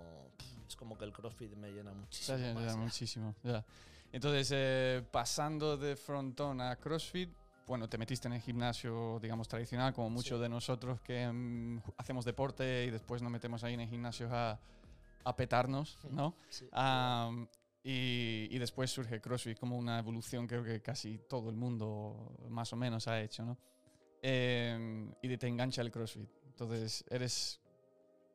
Es 0.67 0.75
como 0.77 0.97
que 0.97 1.03
el 1.05 1.11
CrossFit 1.11 1.53
me 1.55 1.69
llena 1.71 1.93
muchísimo. 1.93 2.38
ya, 2.38 2.47
ya, 2.47 2.53
más, 2.53 2.65
ya. 2.73 2.75
muchísimo. 2.77 3.35
ya. 3.43 3.65
Entonces, 4.13 4.49
eh, 4.53 5.03
pasando 5.11 5.77
de 5.77 5.95
frontón 5.97 6.61
a 6.61 6.75
CrossFit, 6.77 7.29
bueno, 7.67 7.88
te 7.89 7.97
metiste 7.97 8.27
en 8.27 8.33
el 8.35 8.41
gimnasio, 8.41 9.19
digamos, 9.21 9.47
tradicional, 9.47 9.93
como 9.93 10.09
muchos 10.09 10.38
Sí. 10.38 10.43
de 10.43 10.49
nosotros 10.49 11.01
que 11.01 11.27
mm, 11.29 11.81
hacemos 11.97 12.23
deporte 12.25 12.85
y 12.85 12.89
después 12.89 13.21
nos 13.21 13.31
metemos 13.31 13.63
ahí 13.63 13.73
en 13.73 13.81
el 13.81 13.89
gimnasio 13.89 14.29
a, 14.33 14.59
a 15.25 15.35
petarnos, 15.35 15.97
¿no? 16.09 16.35
Sí. 16.49 16.67
Am, 16.71 17.47
y, 17.83 18.47
y 18.51 18.57
después 18.59 18.91
surge 18.91 19.19
CrossFit 19.21 19.57
como 19.59 19.77
una 19.77 19.99
evolución 19.99 20.45
creo 20.47 20.63
que 20.63 20.81
casi 20.81 21.17
todo 21.17 21.49
el 21.49 21.55
mundo 21.55 22.35
más 22.49 22.71
o 22.73 22.75
menos 22.75 23.07
ha 23.07 23.21
hecho, 23.21 23.44
¿no? 23.44 23.57
Em, 24.21 25.13
y 25.21 25.35
te 25.38 25.47
engancha 25.47 25.81
el 25.81 25.91
CrossFit. 25.91 26.29
Entonces, 26.47 27.03
eres 27.09 27.59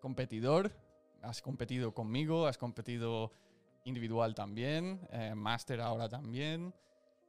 competidor, 0.01 0.73
has 1.23 1.41
competido 1.43 1.93
conmigo, 1.95 2.47
has 2.47 2.59
competido 2.59 3.31
individual 3.85 4.35
también, 4.35 5.01
eh, 5.11 5.35
máster 5.35 5.81
ahora 5.81 6.09
también. 6.09 6.75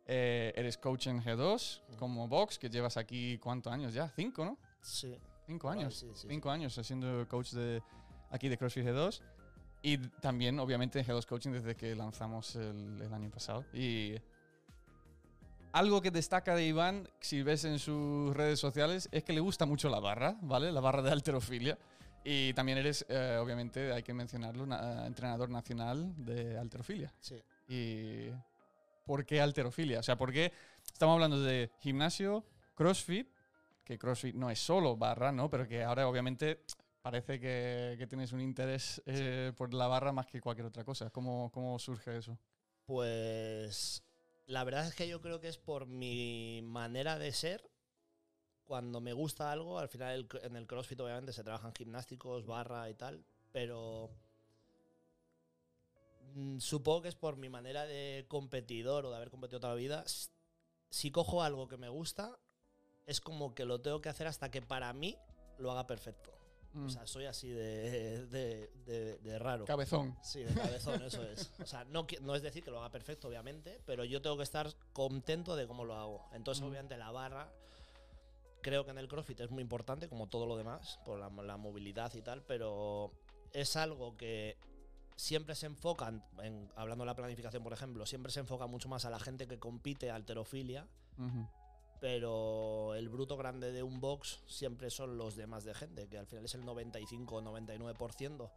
eh, 0.09 0.53
eres 0.55 0.77
coach 0.77 1.07
en 1.07 1.21
G2 1.21 1.81
Ujú. 1.89 1.97
como 1.97 2.27
box, 2.29 2.57
que 2.57 2.69
llevas 2.69 2.95
aquí 2.95 3.37
cuántos 3.39 3.73
años 3.73 3.93
ya, 3.93 4.07
cinco, 4.15 4.45
¿no? 4.45 4.57
Sí. 4.79 5.19
Cinco 5.45 5.67
Vale, 5.67 5.81
años. 5.81 5.95
sí, 5.95 6.07
sí, 6.13 6.27
cinco 6.29 6.49
años 6.49 6.77
haciendo 6.77 7.27
coach 7.27 7.51
de 7.51 7.83
aquí 8.31 8.47
de 8.47 8.57
CrossFit 8.57 8.85
G2 8.85 9.21
y 9.81 9.97
también 10.21 10.59
obviamente 10.59 11.03
G2 11.03 11.25
Coaching 11.25 11.51
desde 11.51 11.75
que 11.75 11.93
lanzamos 11.93 12.55
el, 12.55 13.01
el 13.01 13.13
año 13.13 13.29
pasado. 13.29 13.65
Y 13.73 14.15
algo 15.71 16.01
que 16.01 16.11
destaca 16.11 16.55
de 16.55 16.65
Iván, 16.65 17.07
si 17.19 17.43
ves 17.43 17.63
en 17.65 17.79
sus 17.79 18.35
redes 18.35 18.59
sociales, 18.59 19.09
es 19.11 19.23
que 19.23 19.33
le 19.33 19.39
gusta 19.39 19.65
mucho 19.65 19.89
la 19.89 19.99
barra, 19.99 20.37
¿vale? 20.41 20.71
La 20.71 20.79
barra 20.81 21.01
de 21.01 21.11
alterofilia. 21.11 21.77
Y 22.23 22.53
también 22.53 22.77
eres, 22.77 23.05
eh, 23.07 23.37
obviamente, 23.41 23.93
hay 23.93 24.03
que 24.03 24.13
mencionarlo, 24.13 24.65
na- 24.65 25.05
entrenador 25.07 25.49
nacional 25.49 26.13
de 26.17 26.57
alterofilia. 26.57 27.13
Sí. 27.19 27.41
¿Y 27.69 28.29
por 29.05 29.25
qué 29.25 29.39
alterofilia? 29.39 29.99
O 29.99 30.03
sea, 30.03 30.17
¿por 30.17 30.33
qué 30.33 30.51
estamos 30.85 31.13
hablando 31.13 31.41
de 31.41 31.71
gimnasio, 31.79 32.43
CrossFit, 32.75 33.29
que 33.83 33.97
CrossFit 33.97 34.35
no 34.35 34.49
es 34.49 34.59
solo 34.59 34.97
barra, 34.97 35.31
¿no? 35.31 35.49
Pero 35.49 35.67
que 35.67 35.83
ahora 35.83 36.07
obviamente 36.07 36.65
parece 37.01 37.39
que, 37.39 37.95
que 37.97 38.07
tienes 38.07 38.33
un 38.33 38.41
interés 38.41 39.01
eh, 39.05 39.53
por 39.55 39.73
la 39.73 39.87
barra 39.87 40.11
más 40.11 40.25
que 40.27 40.41
cualquier 40.41 40.67
otra 40.67 40.83
cosa. 40.83 41.09
¿Cómo, 41.09 41.49
cómo 41.53 41.79
surge 41.79 42.17
eso? 42.17 42.37
Pues 42.85 44.03
la 44.47 44.63
verdad 44.63 44.87
es 44.87 44.95
que 44.95 45.07
yo 45.07 45.21
creo 45.21 45.39
que 45.39 45.49
es 45.49 45.57
por 45.57 45.85
mi 45.85 46.61
manera 46.63 47.19
de 47.19 47.31
ser. 47.33 47.69
Cuando 48.63 48.99
me 49.01 49.13
gusta 49.13 49.51
algo, 49.51 49.77
al 49.77 49.89
final 49.89 50.27
en 50.41 50.55
el 50.55 50.67
CrossFit 50.67 50.99
obviamente 50.99 51.33
se 51.33 51.43
trabajan 51.43 51.73
gimnásticos, 51.73 52.45
barra 52.45 52.89
y 52.89 52.95
tal, 52.95 53.25
pero 53.51 54.09
mm, 56.33 56.59
supongo 56.59 57.03
que 57.03 57.09
es 57.09 57.15
por 57.15 57.37
mi 57.37 57.49
manera 57.49 57.85
de 57.85 58.25
competidor 58.27 59.05
o 59.05 59.09
de 59.09 59.17
haber 59.17 59.29
competido 59.29 59.59
toda 59.59 59.73
la 59.73 59.79
vida. 59.79 60.03
Si 60.89 61.11
cojo 61.11 61.43
algo 61.43 61.67
que 61.67 61.77
me 61.77 61.89
gusta, 61.89 62.37
es 63.05 63.21
como 63.21 63.53
que 63.53 63.65
lo 63.65 63.81
tengo 63.81 64.01
que 64.01 64.09
hacer 64.09 64.27
hasta 64.27 64.51
que 64.51 64.61
para 64.61 64.91
mí 64.93 65.17
lo 65.57 65.71
haga 65.71 65.87
perfecto. 65.87 66.36
Mm. 66.73 66.85
O 66.85 66.89
sea, 66.89 67.07
soy 67.07 67.25
así 67.25 67.49
de, 67.49 68.25
de- 68.27 68.69
de- 68.85 69.17
de 69.17 69.39
raro. 69.39 69.65
Cabezón. 69.65 70.15
Sí, 70.21 70.43
de 70.43 70.53
cabezón, 70.53 71.01
eso 71.01 71.23
es. 71.23 71.51
O 71.61 71.65
sea, 71.65 71.83
no, 71.85 72.05
no 72.21 72.35
es 72.35 72.41
decir 72.41 72.63
que 72.63 72.71
lo 72.71 72.79
haga 72.79 72.91
perfecto, 72.91 73.27
obviamente, 73.27 73.79
pero 73.85 74.03
yo 74.03 74.21
tengo 74.21 74.37
que 74.37 74.43
estar 74.43 74.67
contento 74.93 75.55
de 75.55 75.65
cómo 75.67 75.85
lo 75.85 75.95
hago. 75.95 76.25
Entonces, 76.33 76.63
Mm. 76.63 76.67
obviamente, 76.67 76.97
la 76.97 77.11
barra, 77.11 77.49
creo 78.61 78.83
que 78.85 78.91
en 78.91 78.97
el 78.97 79.07
CrossFit 79.07 79.39
es 79.39 79.49
muy 79.51 79.61
importante, 79.61 80.09
como 80.09 80.27
todo 80.27 80.45
lo 80.45 80.57
demás, 80.57 80.99
por 81.05 81.19
la, 81.19 81.29
la 81.43 81.57
movilidad 81.57 82.13
y 82.15 82.21
tal, 82.21 82.43
pero 82.43 83.11
es 83.53 83.75
algo 83.75 84.17
que 84.17 84.57
siempre 85.15 85.55
se 85.55 85.65
enfocan, 85.65 86.23
en, 86.43 86.69
hablando 86.75 87.03
de 87.03 87.07
la 87.07 87.15
planificación, 87.15 87.63
por 87.63 87.73
ejemplo, 87.73 88.05
siempre 88.05 88.31
se 88.31 88.39
enfoca 88.41 88.67
mucho 88.67 88.87
más 88.89 89.05
a 89.05 89.09
la 89.09 89.19
gente 89.19 89.47
que 89.47 89.57
compite 89.57 90.11
alterofilia. 90.11 90.85
Pero 91.99 92.95
el 92.95 93.09
bruto 93.09 93.37
grande 93.37 93.71
de 93.71 93.83
un 93.83 93.99
box 93.99 94.39
siempre 94.47 94.89
son 94.89 95.17
los 95.17 95.35
demás 95.35 95.63
de 95.63 95.73
gente, 95.73 96.07
que 96.07 96.17
al 96.17 96.27
final 96.27 96.45
es 96.45 96.55
el 96.55 96.65
95 96.65 97.35
o 97.35 97.41
99%. 97.41 98.51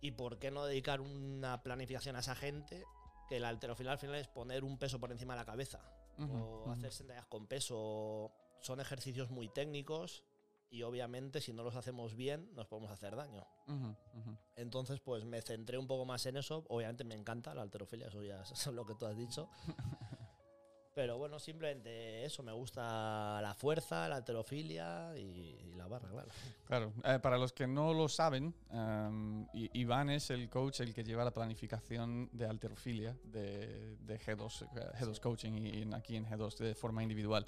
¿Y 0.00 0.12
por 0.12 0.38
qué 0.38 0.50
no 0.50 0.64
dedicar 0.64 1.00
una 1.00 1.62
planificación 1.62 2.16
a 2.16 2.20
esa 2.20 2.34
gente? 2.34 2.84
Que 3.28 3.38
la 3.38 3.48
alterofilia 3.48 3.92
al 3.92 3.98
final 3.98 4.16
es 4.16 4.28
poner 4.28 4.64
un 4.64 4.78
peso 4.78 4.98
por 4.98 5.12
encima 5.12 5.34
de 5.34 5.40
la 5.40 5.44
cabeza 5.44 5.80
o 6.18 6.70
hacer 6.70 6.92
sentadillas 6.92 7.26
con 7.26 7.46
peso. 7.46 8.32
Son 8.60 8.80
ejercicios 8.80 9.30
muy 9.30 9.48
técnicos 9.48 10.24
y 10.70 10.82
obviamente 10.82 11.40
si 11.40 11.52
no 11.52 11.62
los 11.62 11.74
hacemos 11.76 12.14
bien 12.14 12.48
nos 12.54 12.66
podemos 12.66 12.90
hacer 12.90 13.16
daño. 13.16 13.46
Entonces 14.56 15.00
pues 15.00 15.24
me 15.24 15.42
centré 15.42 15.78
un 15.78 15.86
poco 15.86 16.04
más 16.06 16.24
en 16.26 16.38
eso. 16.38 16.64
Obviamente 16.68 17.04
me 17.04 17.14
encanta 17.14 17.54
la 17.54 17.62
alterofilia, 17.62 18.08
eso 18.08 18.22
ya 18.22 18.42
es 18.42 18.66
lo 18.72 18.86
que 18.86 18.94
tú 18.94 19.06
has 19.06 19.16
dicho. 19.16 19.50
Pero 20.92 21.18
bueno, 21.18 21.38
simplemente 21.38 22.24
eso, 22.24 22.42
me 22.42 22.50
gusta 22.52 23.40
la 23.40 23.54
fuerza, 23.54 24.08
la 24.08 24.16
alterofilia 24.16 25.16
y, 25.16 25.20
y 25.20 25.74
la 25.76 25.86
barra, 25.86 26.08
claro. 26.10 26.28
Claro, 26.66 26.92
eh, 27.04 27.18
para 27.20 27.38
los 27.38 27.52
que 27.52 27.66
no 27.68 27.94
lo 27.94 28.08
saben, 28.08 28.52
I- 29.54 29.70
Iván 29.74 30.10
es 30.10 30.30
el 30.30 30.48
coach 30.50 30.80
el 30.80 30.92
que 30.92 31.04
lleva 31.04 31.22
la 31.24 31.30
planificación 31.30 32.28
de 32.32 32.44
alterofilia 32.46 33.16
de, 33.22 33.96
de 34.00 34.18
G2, 34.18 34.62
eh, 34.76 34.90
G2 34.98 35.14
Sí. 35.14 35.20
Coaching 35.20 35.52
y 35.52 35.94
aquí 35.94 36.16
en 36.16 36.26
G2 36.26 36.56
de 36.58 36.74
forma 36.74 37.02
individual. 37.04 37.46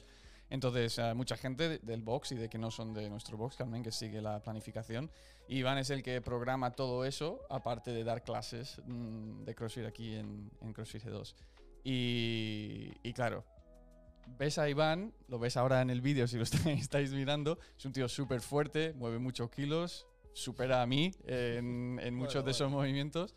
Entonces, 0.49 0.99
eh, 0.99 1.12
mucha 1.14 1.37
gente 1.37 1.68
de- 1.68 1.78
del 1.78 2.02
box 2.02 2.32
y 2.32 2.37
de 2.37 2.49
que 2.49 2.58
no 2.58 2.70
son 2.70 2.92
de 2.94 3.08
nuestro 3.11 3.37
box 3.37 3.56
también 3.56 3.82
que 3.82 3.90
sigue 3.90 4.20
la 4.22 4.40
planificación. 4.40 5.11
Iván 5.49 5.78
es 5.78 5.90
el 5.90 6.02
que 6.02 6.20
programa 6.20 6.70
todo 6.72 7.04
eso, 7.04 7.40
aparte 7.50 7.90
de 7.92 8.04
dar 8.04 8.22
clases 8.22 8.80
mm, 8.87 9.44
de 9.44 9.54
CrossFit 9.54 9.87
aquí 9.87 10.14
en, 10.14 10.50
en 10.61 10.72
CrossFit 10.72 11.02
G2. 11.04 11.34
Y, 11.84 12.92
y 13.02 13.12
claro, 13.12 13.44
ves 14.38 14.58
a 14.58 14.68
Iván, 14.68 15.12
lo 15.28 15.38
ves 15.38 15.56
ahora 15.56 15.82
en 15.82 15.90
el 15.90 16.00
vídeo 16.00 16.26
si 16.26 16.36
lo 16.36 16.42
estáis, 16.66 17.12
mirando, 17.12 17.58
es 17.76 17.84
un 17.84 17.92
tío 17.92 18.08
súper 18.08 18.40
fuerte, 18.40 18.92
mueve 18.94 19.18
muchos 19.18 19.50
kilos, 19.50 20.06
supera 20.32 20.82
a 20.82 20.86
mí 20.86 21.12
en, 21.26 22.00
en 22.02 22.14
muchos 22.14 22.34
Bueno, 22.34 22.46
de 22.46 22.50
esos 22.52 22.70
movimientos. 22.70 23.34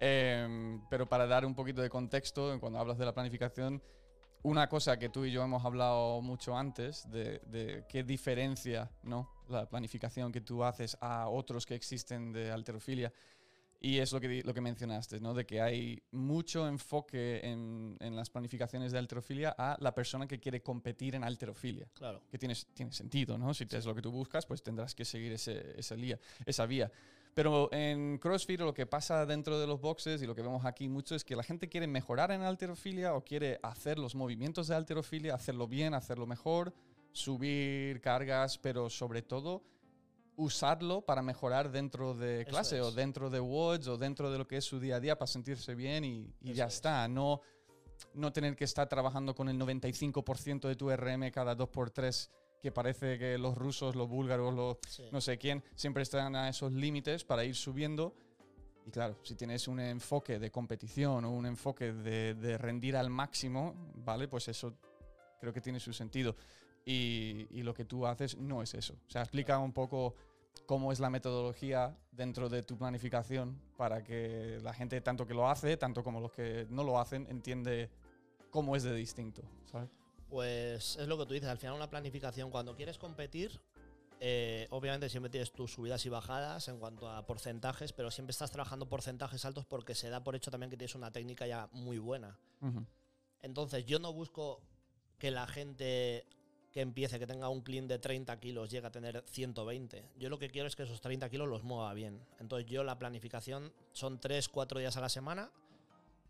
Em, 0.00 0.80
pero 0.88 1.08
para 1.08 1.26
dar 1.26 1.44
un 1.44 1.54
poquito 1.54 1.82
de 1.82 1.90
contexto, 1.90 2.58
cuando 2.60 2.78
hablas 2.78 2.98
de 2.98 3.04
la 3.04 3.12
planificación, 3.12 3.82
una 4.42 4.68
cosa 4.68 4.98
que 4.98 5.08
tú 5.08 5.24
y 5.24 5.32
yo 5.32 5.42
hemos 5.42 5.64
hablado 5.64 6.22
mucho 6.22 6.56
antes, 6.56 7.10
de, 7.10 7.40
de 7.46 7.84
qué 7.88 8.04
diferencia 8.04 8.90
¿no? 9.02 9.28
la 9.48 9.68
planificación 9.68 10.30
que 10.30 10.40
tú 10.40 10.62
haces 10.62 10.96
a 11.00 11.28
otros 11.28 11.66
que 11.66 11.74
existen 11.74 12.32
de 12.32 12.52
alterofilia. 12.52 13.12
Y 13.80 13.98
es 13.98 14.12
lo 14.12 14.20
que, 14.20 14.42
lo 14.42 14.52
que 14.52 14.60
mencionaste, 14.60 15.20
¿no? 15.20 15.34
De 15.34 15.46
que 15.46 15.60
hay 15.60 16.02
mucho 16.10 16.66
enfoque 16.66 17.40
en, 17.44 17.96
en 18.00 18.16
las 18.16 18.28
planificaciones 18.28 18.90
de 18.90 18.98
alterofilia 18.98 19.54
a 19.56 19.76
la 19.80 19.94
persona 19.94 20.26
que 20.26 20.40
quiere 20.40 20.60
competir 20.62 21.14
en 21.14 21.22
alterofilia. 21.22 21.86
Claro. 21.94 22.20
Que 22.28 22.38
tiene, 22.38 22.56
tiene 22.74 22.90
sentido, 22.92 23.38
¿no? 23.38 23.54
Si 23.54 23.64
es 23.70 23.86
lo 23.86 23.94
que 23.94 24.02
tú 24.02 24.10
buscas, 24.10 24.46
pues 24.46 24.62
tendrás 24.64 24.96
que 24.96 25.04
seguir 25.04 25.32
ese, 25.32 25.78
esa, 25.78 25.94
lía- 25.94 26.18
esa 26.44 26.66
vía. 26.66 26.90
Pero 27.34 27.72
en 27.72 28.18
CrossFit 28.18 28.58
lo 28.58 28.74
que 28.74 28.86
pasa 28.86 29.24
dentro 29.24 29.60
de 29.60 29.66
los 29.68 29.80
boxes 29.80 30.20
y 30.22 30.26
lo 30.26 30.34
que 30.34 30.42
vemos 30.42 30.64
aquí 30.64 30.88
mucho 30.88 31.14
es 31.14 31.22
que 31.22 31.36
la 31.36 31.44
gente 31.44 31.68
quiere 31.68 31.86
mejorar 31.86 32.32
en 32.32 32.42
alterofilia 32.42 33.14
o 33.14 33.24
quiere 33.24 33.60
hacer 33.62 33.96
los 34.00 34.16
movimientos 34.16 34.66
de 34.66 34.74
alterofilia, 34.74 35.36
hacerlo 35.36 35.68
bien, 35.68 35.94
hacerlo 35.94 36.26
mejor, 36.26 36.74
subir 37.12 38.00
cargas, 38.00 38.58
pero 38.58 38.90
sobre 38.90 39.22
todo 39.22 39.62
usarlo 40.38 41.02
para 41.02 41.20
mejorar 41.20 41.70
dentro 41.70 42.14
de 42.14 42.46
clase 42.46 42.80
o 42.80 42.88
es. 42.88 42.94
dentro 42.94 43.28
de 43.28 43.40
WODs 43.40 43.88
o 43.88 43.98
dentro 43.98 44.30
de 44.30 44.38
lo 44.38 44.46
que 44.46 44.56
es 44.58 44.64
su 44.64 44.78
día 44.80 44.96
a 44.96 45.00
día 45.00 45.18
para 45.18 45.26
sentirse 45.26 45.74
bien 45.74 46.04
y, 46.04 46.32
y 46.40 46.52
ya 46.54 46.66
es. 46.66 46.74
está. 46.76 47.06
No, 47.08 47.40
no 48.14 48.32
tener 48.32 48.54
que 48.56 48.64
estar 48.64 48.88
trabajando 48.88 49.34
con 49.34 49.48
el 49.48 49.58
95% 49.58 50.68
de 50.68 50.76
tu 50.76 50.90
RM 50.90 51.30
cada 51.32 51.56
2x3 51.56 52.30
que 52.62 52.72
parece 52.72 53.18
que 53.18 53.36
los 53.38 53.56
rusos, 53.56 53.94
los 53.96 54.08
búlgaros, 54.08 54.54
los 54.54 54.76
Sí. 54.88 55.04
no 55.12 55.20
sé 55.20 55.38
quién, 55.38 55.62
siempre 55.74 56.02
están 56.02 56.34
a 56.36 56.48
esos 56.48 56.72
límites 56.72 57.24
para 57.24 57.44
ir 57.44 57.54
subiendo. 57.54 58.14
Y 58.86 58.90
claro, 58.90 59.18
si 59.22 59.34
tienes 59.34 59.68
un 59.68 59.80
enfoque 59.80 60.38
de 60.38 60.50
competición 60.50 61.24
o 61.24 61.30
un 61.32 61.46
enfoque 61.46 61.92
de, 61.92 62.34
de 62.34 62.56
rendir 62.58 62.96
al 62.96 63.10
máximo, 63.10 63.74
¿vale? 63.96 64.28
Pues 64.28 64.48
eso 64.48 64.74
creo 65.40 65.52
que 65.52 65.60
tiene 65.60 65.78
su 65.78 65.92
sentido. 65.92 66.34
Y, 66.90 67.46
y 67.50 67.62
lo 67.64 67.74
que 67.74 67.84
tú 67.84 68.06
haces 68.06 68.38
no 68.38 68.62
es 68.62 68.72
eso. 68.72 68.94
O 69.06 69.10
sea, 69.10 69.20
explica 69.20 69.58
un 69.58 69.74
poco 69.74 70.14
cómo 70.64 70.90
es 70.90 71.00
la 71.00 71.10
metodología 71.10 71.94
dentro 72.10 72.48
de 72.48 72.62
tu 72.62 72.78
planificación 72.78 73.60
para 73.76 74.02
que 74.02 74.58
la 74.62 74.72
gente, 74.72 74.98
tanto 75.02 75.26
que 75.26 75.34
lo 75.34 75.50
hace, 75.50 75.76
tanto 75.76 76.02
como 76.02 76.18
los 76.18 76.32
que 76.32 76.66
no 76.70 76.84
lo 76.84 76.98
hacen, 76.98 77.26
entiende 77.28 77.90
cómo 78.50 78.74
es 78.74 78.84
de 78.84 78.94
distinto, 78.94 79.42
¿sabes? 79.70 79.90
Pues 80.30 80.96
es 80.96 81.08
lo 81.08 81.18
que 81.18 81.26
tú 81.26 81.34
dices, 81.34 81.48
al 81.48 81.58
final 81.58 81.76
una 81.76 81.90
planificación, 81.90 82.50
cuando 82.50 82.74
quieres 82.74 82.96
competir, 82.96 83.60
eh, 84.20 84.66
obviamente 84.70 85.08
siempre 85.08 85.30
tienes 85.30 85.52
tus 85.52 85.72
subidas 85.72 86.04
y 86.06 86.08
bajadas 86.08 86.68
en 86.68 86.78
cuanto 86.78 87.08
a 87.08 87.26
porcentajes, 87.26 87.92
pero 87.92 88.10
siempre 88.10 88.32
estás 88.32 88.50
trabajando 88.50 88.88
porcentajes 88.88 89.44
altos 89.44 89.64
porque 89.64 89.94
se 89.94 90.10
da 90.10 90.24
por 90.24 90.36
hecho 90.36 90.50
también 90.50 90.70
que 90.70 90.76
tienes 90.76 90.94
una 90.94 91.12
técnica 91.12 91.46
ya 91.46 91.68
muy 91.72 91.98
buena. 91.98 92.38
Entonces 93.40 93.86
yo 93.86 93.98
no 93.98 94.12
busco 94.12 94.60
que 95.18 95.30
la 95.30 95.46
gente 95.46 96.26
empiece, 96.80 97.18
que 97.18 97.26
tenga 97.26 97.48
un 97.48 97.62
clean 97.62 97.88
de 97.88 97.98
30 97.98 98.38
kilos, 98.40 98.70
llegue 98.70 98.86
a 98.86 98.90
tener 98.90 99.22
120. 99.26 100.04
Yo 100.18 100.28
lo 100.28 100.38
que 100.38 100.50
quiero 100.50 100.68
es 100.68 100.76
que 100.76 100.84
esos 100.84 101.00
30 101.00 101.28
kilos 101.30 101.48
los 101.48 101.62
mueva 101.62 101.92
bien. 101.94 102.20
Entonces 102.38 102.68
yo 102.68 102.84
la 102.84 102.98
planificación 102.98 103.72
son 103.92 104.20
3, 104.20 104.48
4 104.48 104.80
días 104.80 104.96
a 104.96 105.00
la 105.00 105.08
semana. 105.08 105.50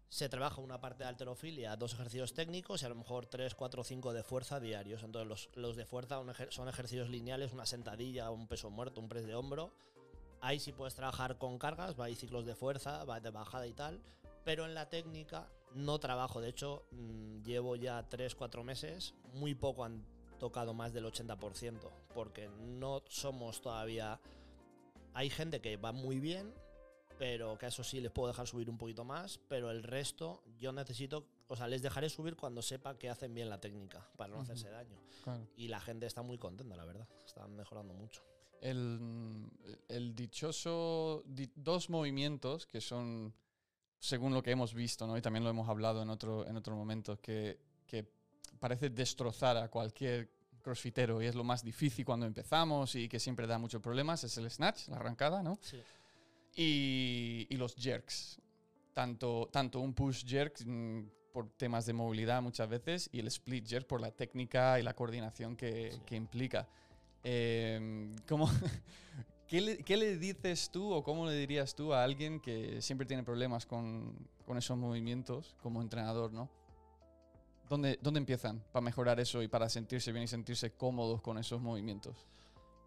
Se 0.08 0.28
trabaja 0.28 0.62
una 0.62 0.80
parte 0.80 1.04
de 1.04 1.10
alterofilia, 1.10 1.76
dos 1.76 1.92
ejercicios 1.92 2.32
técnicos 2.32 2.82
y 2.82 2.86
a 2.86 2.88
lo 2.88 2.94
mejor 2.94 3.26
3, 3.26 3.54
4, 3.54 3.84
5 3.84 4.12
de 4.14 4.22
fuerza 4.22 4.58
diarios. 4.58 5.02
Entonces 5.02 5.28
los, 5.28 5.50
los 5.54 5.76
de 5.76 5.84
fuerza 5.84 6.22
son 6.48 6.68
ejercicios 6.68 7.10
lineales, 7.10 7.52
una 7.52 7.66
sentadilla, 7.66 8.30
un 8.30 8.46
peso 8.46 8.70
muerto, 8.70 9.00
un 9.00 9.08
press 9.08 9.26
de 9.26 9.34
hombro. 9.34 9.70
Ahí 10.40 10.60
sí 10.60 10.72
puedes 10.72 10.94
trabajar 10.94 11.36
con 11.36 11.58
cargas, 11.58 11.98
va 11.98 12.06
hay 12.06 12.14
ciclos 12.14 12.46
de 12.46 12.54
fuerza, 12.54 13.04
va 13.04 13.20
de 13.20 13.30
bajada 13.30 13.66
y 13.66 13.72
tal. 13.74 14.00
Pero 14.44 14.64
en 14.64 14.74
la 14.74 14.88
técnica 14.88 15.48
no 15.74 15.98
trabajo. 15.98 16.40
De 16.40 16.48
hecho, 16.48 16.84
mm, 16.92 17.42
llevo 17.42 17.76
ya 17.76 18.08
3-4 18.08 18.64
meses. 18.64 19.14
Muy 19.34 19.54
poco 19.54 19.84
han 19.84 20.04
tocado 20.38 20.74
más 20.74 20.92
del 20.92 21.04
80%. 21.06 21.78
Porque 22.14 22.48
no 22.48 23.02
somos 23.08 23.60
todavía... 23.60 24.20
Hay 25.14 25.30
gente 25.30 25.60
que 25.60 25.76
va 25.76 25.92
muy 25.92 26.20
bien, 26.20 26.52
pero 27.18 27.58
que 27.58 27.66
a 27.66 27.68
eso 27.70 27.82
sí 27.82 28.00
les 28.00 28.12
puedo 28.12 28.28
dejar 28.28 28.46
subir 28.46 28.70
un 28.70 28.78
poquito 28.78 29.04
más. 29.04 29.38
Pero 29.48 29.70
el 29.70 29.82
resto 29.82 30.42
yo 30.58 30.72
necesito... 30.72 31.26
O 31.48 31.56
sea, 31.56 31.66
les 31.66 31.80
dejaré 31.82 32.08
subir 32.10 32.36
cuando 32.36 32.60
sepa 32.62 32.98
que 32.98 33.08
hacen 33.08 33.34
bien 33.34 33.48
la 33.48 33.58
técnica, 33.60 34.06
para 34.16 34.32
no 34.34 34.40
hacerse 34.40 34.68
daño. 34.70 34.98
Claro. 35.24 35.46
Y 35.56 35.68
la 35.68 35.80
gente 35.80 36.06
está 36.06 36.22
muy 36.22 36.36
contenta, 36.38 36.76
la 36.76 36.84
verdad. 36.84 37.08
Están 37.24 37.56
mejorando 37.56 37.94
mucho. 37.94 38.22
el, 38.60 39.48
el 39.88 40.14
dichoso 40.14 41.22
di- 41.26 41.50
dos 41.54 41.88
movimientos 41.90 42.66
que 42.66 42.80
son 42.80 43.32
según 44.00 44.34
lo 44.34 44.42
que 44.42 44.50
hemos 44.50 44.74
visto 44.74 45.06
¿no? 45.06 45.16
y 45.16 45.22
también 45.22 45.42
lo 45.44 45.50
hemos 45.50 45.68
hablado 45.68 46.02
en 46.02 46.10
otro 46.10 46.44
en 46.46 46.56
otro 46.56 46.74
momento 46.76 47.20
que, 47.20 47.58
que 47.86 48.04
parece 48.58 48.90
destrozar 48.90 49.56
a 49.56 49.68
cualquier 49.68 50.30
crossfitero 50.62 51.22
y 51.22 51.26
es 51.26 51.34
lo 51.34 51.44
más 51.44 51.62
difícil 51.64 52.04
cuando 52.04 52.26
empezamos 52.26 52.94
y 52.94 53.08
que 53.08 53.18
siempre 53.18 53.46
da 53.46 53.58
muchos 53.58 53.80
problemas 53.80 54.24
es 54.24 54.36
el 54.38 54.50
snatch 54.50 54.88
la 54.88 54.96
arrancada 54.96 55.42
¿no? 55.42 55.58
Sí. 55.62 55.80
y, 56.56 57.46
y 57.48 57.56
los 57.56 57.74
jerks. 57.76 58.40
Tanto, 58.92 59.48
tanto 59.52 59.78
un 59.80 59.94
push 59.94 60.24
jerk 60.26 60.60
mm, 60.66 61.02
por 61.32 61.48
temas 61.56 61.86
de 61.86 61.92
movilidad 61.92 62.42
muchas 62.42 62.68
veces 62.68 63.08
y 63.12 63.20
el 63.20 63.28
split 63.28 63.66
jerk 63.66 63.86
por 63.86 64.00
la 64.00 64.10
técnica 64.10 64.80
y 64.80 64.82
la 64.82 64.94
coordinación 64.94 65.56
que, 65.56 65.92
Sí. 65.92 66.00
que 66.04 66.16
implica. 66.16 66.68
Eh, 67.22 68.10
¿cómo- 68.28 68.48
¿qué, 69.46 69.60
le, 69.60 69.78
qué 69.84 69.96
le 69.96 70.16
dices 70.18 70.70
tú 70.72 70.92
o 70.92 71.02
cómo 71.04 71.26
le 71.26 71.34
dirías 71.36 71.74
tú 71.76 71.92
a 71.94 72.02
alguien 72.02 72.40
que 72.40 72.82
siempre 72.82 73.06
tiene 73.06 73.22
problemas 73.22 73.66
con, 73.66 74.14
con 74.44 74.58
esos 74.58 74.76
movimientos 74.76 75.54
como 75.62 75.80
entrenador, 75.80 76.32
¿no? 76.32 76.50
¿Dónde, 77.68 77.98
¿Dónde 78.00 78.18
empiezan 78.18 78.60
para 78.72 78.82
mejorar 78.82 79.20
eso 79.20 79.42
y 79.42 79.48
para 79.48 79.68
sentirse 79.68 80.10
bien 80.12 80.24
y 80.24 80.28
sentirse 80.28 80.72
cómodos 80.72 81.20
con 81.20 81.38
esos 81.38 81.60
movimientos? 81.60 82.26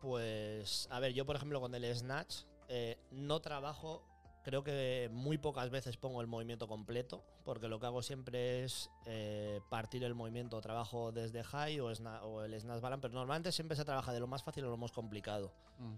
Pues, 0.02 0.88
a 0.92 1.00
ver, 1.00 1.14
yo 1.14 1.26
por 1.26 1.36
ejemplo 1.36 1.62
con 1.62 1.74
el 1.76 1.96
snatch 1.96 2.44
eh, 2.68 2.98
no 3.12 3.40
trabajo, 3.42 4.02
creo 4.44 4.64
que 4.64 5.10
muy 5.12 5.38
pocas 5.38 5.70
veces 5.70 5.98
pongo 5.98 6.22
el 6.22 6.28
movimiento 6.28 6.68
completo, 6.68 7.24
porque 7.46 7.68
lo 7.68 7.80
que 7.80 7.86
hago 7.86 8.02
siempre 8.02 8.64
es 8.64 8.90
eh, 9.06 9.62
partir 9.70 10.04
el 10.04 10.16
movimiento, 10.16 10.60
trabajo 10.62 11.12
desde 11.12 11.44
high 11.44 11.80
o, 11.80 11.92
el 11.92 12.60
snatch 12.60 12.82
balance, 12.82 13.02
pero 13.02 13.14
normalmente 13.14 13.52
siempre 13.52 13.78
se 13.78 13.86
trabaja 13.86 14.12
de 14.14 14.20
lo 14.20 14.28
más 14.28 14.44
fácil 14.44 14.64
a 14.64 14.68
lo 14.68 14.78
más 14.78 14.92
complicado. 14.92 15.54
Mm, 15.78 15.96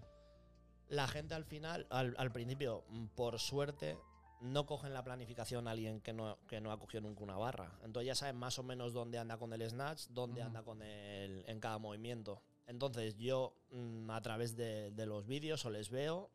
La 0.90 1.08
gente 1.08 1.34
al 1.34 1.46
final, 1.46 1.86
al, 1.88 2.14
al 2.18 2.30
principio, 2.32 2.84
mm, 2.90 3.06
por 3.16 3.38
suerte, 3.38 3.96
no 4.44 4.66
cogen 4.66 4.92
la 4.92 5.02
planificación 5.02 5.66
a 5.66 5.72
alguien 5.72 6.00
que 6.00 6.12
no, 6.12 6.38
que 6.46 6.60
no 6.60 6.70
ha 6.70 6.78
cogido 6.78 7.00
nunca 7.00 7.24
una 7.24 7.36
barra. 7.36 7.78
Entonces 7.82 8.08
ya 8.08 8.14
saben 8.14 8.36
más 8.36 8.58
o 8.58 8.62
menos 8.62 8.92
dónde 8.92 9.18
anda 9.18 9.38
con 9.38 9.52
el 9.52 9.68
snatch, 9.68 10.08
dónde 10.10 10.42
anda 10.42 10.62
con 10.62 10.82
el 10.82 11.44
en 11.46 11.60
cada 11.60 11.78
movimiento. 11.78 12.42
Entonces 12.66 13.16
yo 13.16 13.56
mm, 13.70 14.10
a 14.10 14.20
través 14.20 14.54
de, 14.54 14.90
de 14.90 15.06
los 15.06 15.26
vídeos 15.26 15.64
o 15.64 15.70
les 15.70 15.88
veo 15.90 16.30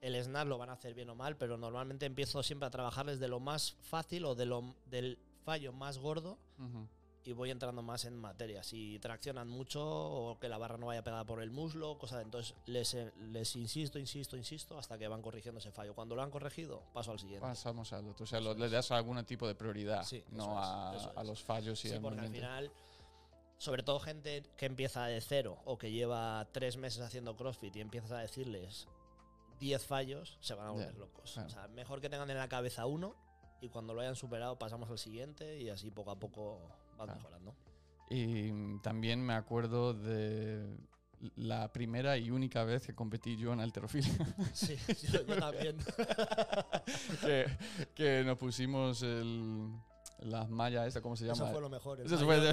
el 0.00 0.22
snatch 0.22 0.48
lo 0.48 0.58
van 0.58 0.70
a 0.70 0.74
hacer 0.74 0.94
bien 0.94 1.10
o 1.10 1.14
mal, 1.14 1.36
pero 1.36 1.56
normalmente 1.56 2.06
empiezo 2.06 2.42
siempre 2.42 2.66
a 2.66 2.70
trabajarles 2.70 3.18
de 3.20 3.28
lo 3.28 3.40
más 3.40 3.72
fácil 3.80 4.24
o 4.24 4.34
de 4.34 4.46
lo, 4.46 4.74
del 4.86 5.18
fallo 5.44 5.72
más 5.72 5.98
gordo. 5.98 6.38
Y 7.24 7.32
voy 7.32 7.50
entrando 7.50 7.82
más 7.82 8.04
en 8.06 8.16
materia. 8.16 8.62
Si 8.62 8.98
traccionan 9.00 9.48
mucho 9.48 9.84
o 9.84 10.38
que 10.38 10.48
la 10.48 10.56
barra 10.56 10.78
no 10.78 10.86
vaya 10.86 11.02
pegada 11.04 11.24
por 11.24 11.42
el 11.42 11.50
muslo, 11.50 11.98
cosas 11.98 12.18
de 12.18 12.24
entonces 12.24 12.54
les, 12.66 12.96
les 13.18 13.56
insisto, 13.56 13.98
insisto, 13.98 14.36
insisto 14.36 14.78
hasta 14.78 14.96
que 14.96 15.06
van 15.08 15.20
corrigiendo 15.20 15.58
ese 15.58 15.70
fallo. 15.70 15.94
Cuando 15.94 16.14
lo 16.14 16.22
han 16.22 16.30
corregido, 16.30 16.82
paso 16.94 17.10
al 17.12 17.18
siguiente. 17.18 17.46
Pasamos 17.46 17.92
al 17.92 18.08
otro. 18.08 18.24
O 18.24 18.26
sea, 18.26 18.40
lo- 18.40 18.54
le 18.54 18.68
das 18.70 18.90
algún 18.92 19.22
tipo 19.24 19.46
de 19.46 19.54
prioridad, 19.54 20.04
Sí, 20.04 20.24
no 20.30 20.44
es, 20.94 21.06
a, 21.16 21.22
los 21.24 21.42
fallos 21.42 21.84
y 21.84 21.88
Sí, 21.88 21.94
al 21.94 22.00
porque 22.00 22.20
al 22.20 22.28
final, 22.30 22.72
sobre 23.58 23.82
todo 23.82 24.00
gente 24.00 24.42
que 24.56 24.66
empieza 24.66 25.04
de 25.06 25.20
cero 25.20 25.58
o 25.66 25.76
que 25.76 25.90
lleva 25.90 26.46
tres 26.52 26.76
meses 26.78 27.02
haciendo 27.02 27.36
CrossFit 27.36 27.76
y 27.76 27.80
empiezas 27.80 28.12
a 28.12 28.18
decirles 28.20 28.86
10 29.60 29.84
fallos, 29.84 30.38
se 30.40 30.54
van 30.54 30.68
a 30.68 30.70
volver 30.70 30.94
locos. 30.96 31.32
claro. 31.32 31.48
O 31.48 31.50
sea, 31.50 31.68
mejor 31.68 32.00
que 32.00 32.08
tengan 32.08 32.30
en 32.30 32.38
la 32.38 32.48
cabeza 32.48 32.86
uno 32.86 33.16
y 33.60 33.68
cuando 33.68 33.92
lo 33.92 34.00
hayan 34.00 34.14
superado 34.14 34.56
pasamos 34.56 34.88
al 34.88 34.98
siguiente 34.98 35.58
y 35.60 35.68
así 35.68 35.90
poco 35.90 36.12
a 36.12 36.16
poco 36.16 36.60
van 36.98 37.06
Claro. 37.06 37.20
mejorando. 37.20 37.54
Y 38.10 38.78
también 38.80 39.20
me 39.24 39.34
acuerdo 39.34 39.94
de 39.94 40.76
la 41.36 41.72
primera 41.72 42.16
y 42.16 42.30
única 42.30 42.64
vez 42.64 42.86
que 42.86 42.94
competí 42.94 43.36
yo 43.36 43.52
en 43.52 43.60
alterofilia. 43.60 44.12
Sí, 44.54 44.76
yo, 45.12 45.24
yo 45.26 45.36
también. 45.40 45.76
que, 47.20 47.46
que 47.94 48.22
nos 48.24 48.36
pusimos 48.38 49.02
el- 49.02 49.70
las 50.20 50.48
mallas, 50.50 50.88
esta, 50.88 51.00
¿cómo 51.00 51.14
se 51.14 51.26
llama? 51.26 51.34
Eso 51.44 51.46
fue 51.52 51.60
lo 51.60 51.68
mejor. 51.68 52.00
Eso 52.00 52.18
fue 52.18 52.52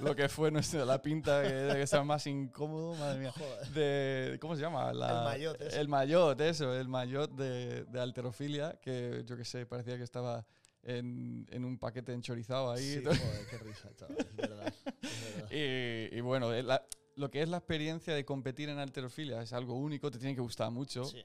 lo 0.00 0.16
que 0.16 0.26
fue 0.30 0.50
nuestra, 0.50 0.86
la 0.86 1.02
pinta 1.02 1.42
que, 1.42 1.86
que 1.86 2.00
más 2.02 2.26
incómodo, 2.26 2.94
madre 2.94 3.18
mía. 3.20 3.32
De, 3.74 4.38
¿Cómo 4.40 4.56
se 4.56 4.62
llama? 4.62 4.90
La- 4.94 5.18
El 5.18 5.24
maillot 5.24 5.60
ese. 5.60 5.80
El 5.80 5.88
maillot, 5.88 6.40
eso, 6.40 6.74
el 6.74 6.88
maillot 6.88 7.30
de, 7.32 7.84
de 7.84 8.00
alterofilia, 8.00 8.78
que 8.80 9.22
yo 9.26 9.36
que 9.36 9.44
sé, 9.44 9.66
parecía 9.66 9.98
que 9.98 10.02
estaba 10.04 10.46
en, 10.82 11.46
en 11.50 11.64
un 11.64 11.78
paquete 11.78 12.12
enchorizado 12.12 12.70
ahí. 12.72 12.94
Sí, 12.94 13.04
joder, 13.04 13.46
qué 13.50 13.58
risa, 13.58 13.90
chaval. 13.96 14.16
Es 14.18 14.36
verdad. 14.36 14.74
es 15.02 15.34
verdad. 15.34 15.50
Y, 15.52 16.16
y 16.16 16.20
bueno, 16.20 16.52
eh, 16.52 16.62
la- 16.62 16.84
lo 17.16 17.30
que 17.30 17.42
es 17.42 17.48
la 17.48 17.56
experiencia 17.58 18.14
de 18.14 18.24
competir 18.24 18.68
en 18.68 18.78
alterofilia 18.78 19.42
es 19.42 19.52
algo 19.52 19.74
único, 19.74 20.10
te 20.10 20.18
tiene 20.18 20.34
que 20.34 20.40
gustar 20.40 20.70
mucho. 20.70 21.04
Sí. 21.04 21.24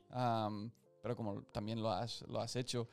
pero 1.01 1.15
como 1.15 1.43
también 1.51 1.81
lo 1.81 1.89
has, 1.91 2.22
lo 2.27 2.39
has 2.39 2.55
hecho, 2.55 2.88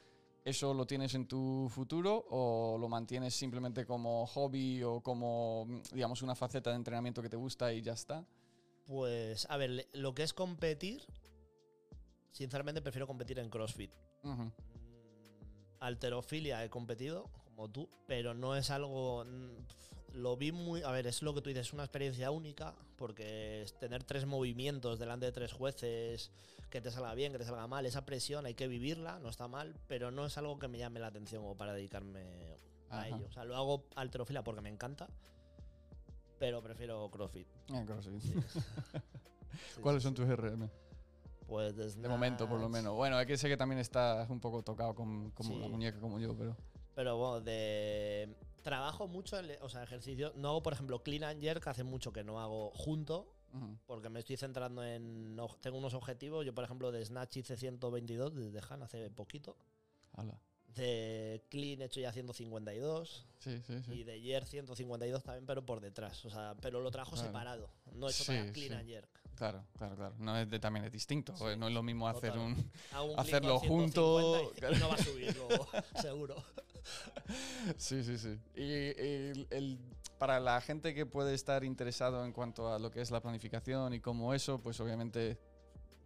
¿eso 0.44 0.74
lo 0.74 0.86
tienes 0.86 1.14
en 1.14 1.26
tu 1.26 1.68
futuro 1.70 2.26
o 2.30 2.76
lo 2.78 2.88
mantienes 2.88 3.34
simplemente 3.34 3.86
como 3.86 4.26
hobby 4.26 4.82
o 4.82 5.00
como, 5.00 5.66
digamos, 5.92 6.20
una 6.22 6.34
faceta 6.34 6.70
de 6.70 6.76
entrenamiento 6.76 7.22
que 7.22 7.28
te 7.30 7.36
gusta 7.36 7.72
y 7.72 7.80
ya 7.80 7.92
está? 7.94 8.26
Pues, 8.86 9.46
a 9.48 9.56
ver, 9.56 9.88
lo 9.92 10.12
que 10.14 10.22
es 10.24 10.34
competir, 10.34 11.02
sinceramente 12.32 12.82
prefiero 12.82 13.06
competir 13.06 13.38
en 13.38 13.48
CrossFit. 13.48 13.92
Mm, 14.24 14.48
Alterofilia 15.80 16.64
he 16.64 16.70
competido, 16.70 17.28
como 17.44 17.68
tú, 17.68 17.88
pero 18.06 18.34
no 18.34 18.54
es 18.56 18.70
algo. 18.70 19.24
mm, 19.24 20.16
Lo 20.18 20.36
vi 20.36 20.50
muy. 20.52 20.82
A 20.82 20.90
ver, 20.90 21.06
es 21.06 21.22
lo 21.22 21.34
que 21.34 21.40
tú 21.40 21.48
dices, 21.50 21.68
es 21.68 21.72
una 21.72 21.84
experiencia 21.84 22.30
única, 22.30 22.74
porque 22.96 23.62
es 23.62 23.78
tener 23.78 24.02
tres 24.04 24.26
movimientos 24.26 24.98
delante 24.98 25.26
de 25.26 25.32
tres 25.32 25.52
jueces, 25.52 26.30
que 26.68 26.80
te 26.80 26.90
salga 26.90 27.14
bien, 27.14 27.32
que 27.32 27.38
te 27.38 27.44
salga 27.44 27.66
mal, 27.66 27.86
esa 27.86 28.04
presión 28.04 28.44
hay 28.46 28.54
que 28.54 28.66
vivirla, 28.68 29.18
no 29.20 29.28
está 29.28 29.46
mal, 29.48 29.74
pero 29.88 30.10
no 30.10 30.26
es 30.26 30.36
algo 30.38 30.58
que 30.58 30.68
me 30.68 30.78
llame 30.78 31.00
la 31.00 31.06
atención 31.08 31.42
o 31.46 31.54
para 31.56 31.72
dedicarme 31.72 32.56
a 32.90 33.02
Ajá. 33.02 33.08
ello. 33.08 33.26
O 33.28 33.32
sea, 33.32 33.44
lo 33.44 33.56
hago 33.56 33.84
alterofilia 33.96 34.42
porque 34.42 34.60
me 34.60 34.68
encanta, 34.68 35.08
pero 36.38 36.62
prefiero 36.62 37.08
CrossFit. 37.10 37.46
Ah, 37.72 37.82
claro, 37.86 38.02
sí. 38.02 38.10
Sí. 38.20 38.34
Sí, 39.74 39.80
¿Cuáles 39.80 40.02
sí, 40.02 40.06
son 40.06 40.14
tus 40.14 40.28
RM? 40.28 40.70
Pues 41.50 41.74
De 42.00 42.08
momento, 42.08 42.48
por 42.48 42.60
lo 42.60 42.68
menos. 42.68 42.94
Bueno, 42.94 43.18
es 43.20 43.26
que 43.26 43.36
sé 43.36 43.48
que 43.48 43.56
también 43.56 43.80
estás 43.80 44.30
un 44.30 44.38
poco 44.38 44.62
tocado 44.62 44.94
con, 44.94 45.32
como 45.32 45.58
la 45.58 45.66
muñeca 45.66 45.98
como 45.98 46.20
yo, 46.20 46.36
pero... 46.36 46.56
Pero 46.94 47.16
bueno, 47.16 47.40
de. 47.40 48.36
Trabajo 48.62 49.08
mucho, 49.08 49.36
en, 49.38 49.50
o 49.62 49.68
sea, 49.68 49.82
ejercicio. 49.82 50.32
No 50.36 50.50
hago, 50.50 50.62
por 50.62 50.72
ejemplo, 50.74 51.02
clean 51.02 51.24
and 51.24 51.40
jerk, 51.42 51.66
hace 51.66 51.82
mucho 51.82 52.12
que 52.12 52.22
no 52.22 52.40
hago 52.40 52.70
junto, 52.74 53.32
porque 53.86 54.08
me 54.10 54.20
estoy 54.20 54.36
centrando 54.36 54.84
en. 54.84 55.36
Tengo 55.60 55.78
unos 55.78 55.94
objetivos. 55.94 56.44
Yo, 56.46 56.54
por 56.54 56.62
ejemplo, 56.64 56.92
de 56.92 57.04
Snatch 57.04 57.38
hice 57.38 57.56
122 57.56 58.34
desde 58.34 58.60
Han 58.72 58.82
hace 58.84 59.10
poquito. 59.10 59.56
hala. 60.12 60.38
De 60.74 61.42
clean 61.48 61.80
he 61.82 61.86
hecho 61.86 61.98
ya 62.00 62.12
152. 62.12 63.26
Sí, 63.38 63.60
sí, 63.66 63.82
sí. 63.82 63.92
Y 63.92 64.04
de 64.04 64.20
jerk 64.20 64.46
152 64.46 65.22
también, 65.24 65.46
pero 65.46 65.64
por 65.66 65.80
detrás. 65.80 66.24
O 66.26 66.30
sea, 66.30 66.54
pero 66.60 66.80
lo 66.80 66.90
trabajo 66.92 67.12
Claro. 67.16 67.26
separado. 67.28 67.70
No 67.94 68.06
he 68.06 68.10
hecho 68.10 68.22
Sí, 68.24 68.32
todavía 68.32 68.52
clean 68.52 68.72
sí. 68.72 68.78
and 68.78 68.88
jerk. 68.88 69.19
Claro, 69.40 69.64
claro, 69.78 69.96
claro. 69.96 70.14
No 70.18 70.36
es 70.36 70.50
de- 70.50 70.58
también 70.60 70.84
es 70.84 70.92
distinto. 70.92 71.34
Sí, 71.34 71.44
no 71.56 71.66
es 71.68 71.72
lo 71.72 71.82
mismo 71.82 72.06
hacer 72.06 72.34
total. 72.34 72.54
un... 72.92 73.18
Hacerlo 73.18 73.58
junto, 73.58 74.38
150 74.60 74.76
y 74.76 74.78
no 74.80 74.88
va 74.90 74.94
a 74.96 74.98
subir 74.98 75.34
luego, 75.34 75.66
seguro. 76.02 76.34
Sí, 77.78 78.02
sí, 78.04 78.18
sí. 78.18 78.38
Y, 78.54 78.62
y 78.62 79.46
el- 79.50 79.78
para 80.18 80.40
la 80.40 80.60
gente 80.60 80.92
que 80.94 81.06
puede 81.06 81.32
estar 81.32 81.64
interesado 81.64 82.24
en 82.26 82.32
cuanto 82.32 82.70
a 82.70 82.78
lo 82.78 82.90
que 82.90 83.00
es 83.00 83.10
la 83.10 83.20
planificación 83.22 83.94
y 83.94 84.00
cómo 84.00 84.34
eso, 84.34 84.58
pues 84.58 84.78
obviamente 84.80 85.38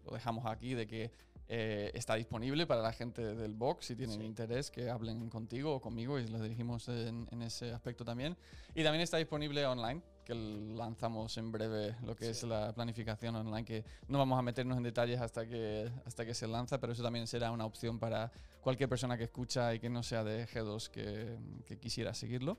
lo 0.04 0.12
dejamos 0.12 0.46
aquí 0.46 0.74
de 0.74 0.86
que 0.86 1.10
eh, 1.48 1.90
está 1.94 2.14
disponible 2.14 2.66
para 2.66 2.82
la 2.82 2.92
gente 2.92 3.34
del 3.34 3.54
box 3.54 3.86
si 3.86 3.96
tienen 3.96 4.20
Sí. 4.20 4.24
interés 4.26 4.70
que 4.70 4.88
hablen 4.90 5.28
contigo 5.28 5.74
o 5.74 5.80
conmigo 5.80 6.18
y 6.20 6.28
los 6.28 6.40
dirigimos 6.40 6.86
en, 6.88 7.26
en 7.32 7.42
ese 7.42 7.72
aspecto 7.72 8.04
también. 8.04 8.36
Y 8.74 8.82
también 8.84 9.02
está 9.02 9.16
disponible 9.16 9.66
online, 9.66 10.00
que 10.24 10.34
lanzamos 10.34 11.36
en 11.38 11.52
breve 11.52 11.96
lo 12.02 12.16
que 12.16 12.24
Sí. 12.26 12.30
es 12.30 12.42
la 12.44 12.72
planificación 12.72 13.36
online, 13.36 13.64
que 13.64 13.84
no 14.08 14.18
vamos 14.18 14.38
a 14.38 14.42
meternos 14.42 14.76
en 14.76 14.82
detalles 14.82 15.20
hasta 15.20 15.46
que, 15.46 15.90
hasta 16.04 16.24
que 16.24 16.34
se 16.34 16.46
lanza, 16.48 16.80
pero 16.80 16.92
eso 16.92 17.02
también 17.02 17.26
será 17.26 17.50
una 17.50 17.66
opción 17.66 17.98
para 17.98 18.32
cualquier 18.60 18.88
persona 18.88 19.16
que 19.18 19.24
escucha 19.24 19.74
y 19.74 19.80
que 19.80 19.90
no 19.90 20.02
sea 20.02 20.24
de 20.24 20.46
G2 20.46 20.88
que, 20.88 21.38
que 21.66 21.78
quisiera 21.78 22.14
seguirlo. 22.14 22.58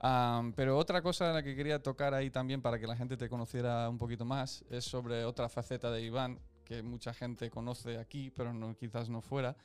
Am, 0.00 0.52
pero 0.52 0.78
otra 0.78 1.02
cosa 1.02 1.28
en 1.28 1.34
la 1.34 1.42
que 1.42 1.56
quería 1.56 1.82
tocar 1.82 2.14
ahí 2.14 2.30
también 2.30 2.62
para 2.62 2.78
que 2.78 2.86
la 2.86 2.94
gente 2.94 3.16
te 3.16 3.28
conociera 3.28 3.88
un 3.88 3.98
poquito 3.98 4.24
más 4.24 4.64
es 4.70 4.84
sobre 4.84 5.24
otra 5.24 5.48
faceta 5.48 5.90
de 5.90 6.02
Iván 6.02 6.38
que 6.64 6.82
mucha 6.82 7.12
gente 7.14 7.50
conoce 7.50 7.98
aquí, 7.98 8.30
pero 8.30 8.52
no, 8.52 8.76
quizás 8.76 9.08
no 9.08 9.22
fuera, 9.22 9.56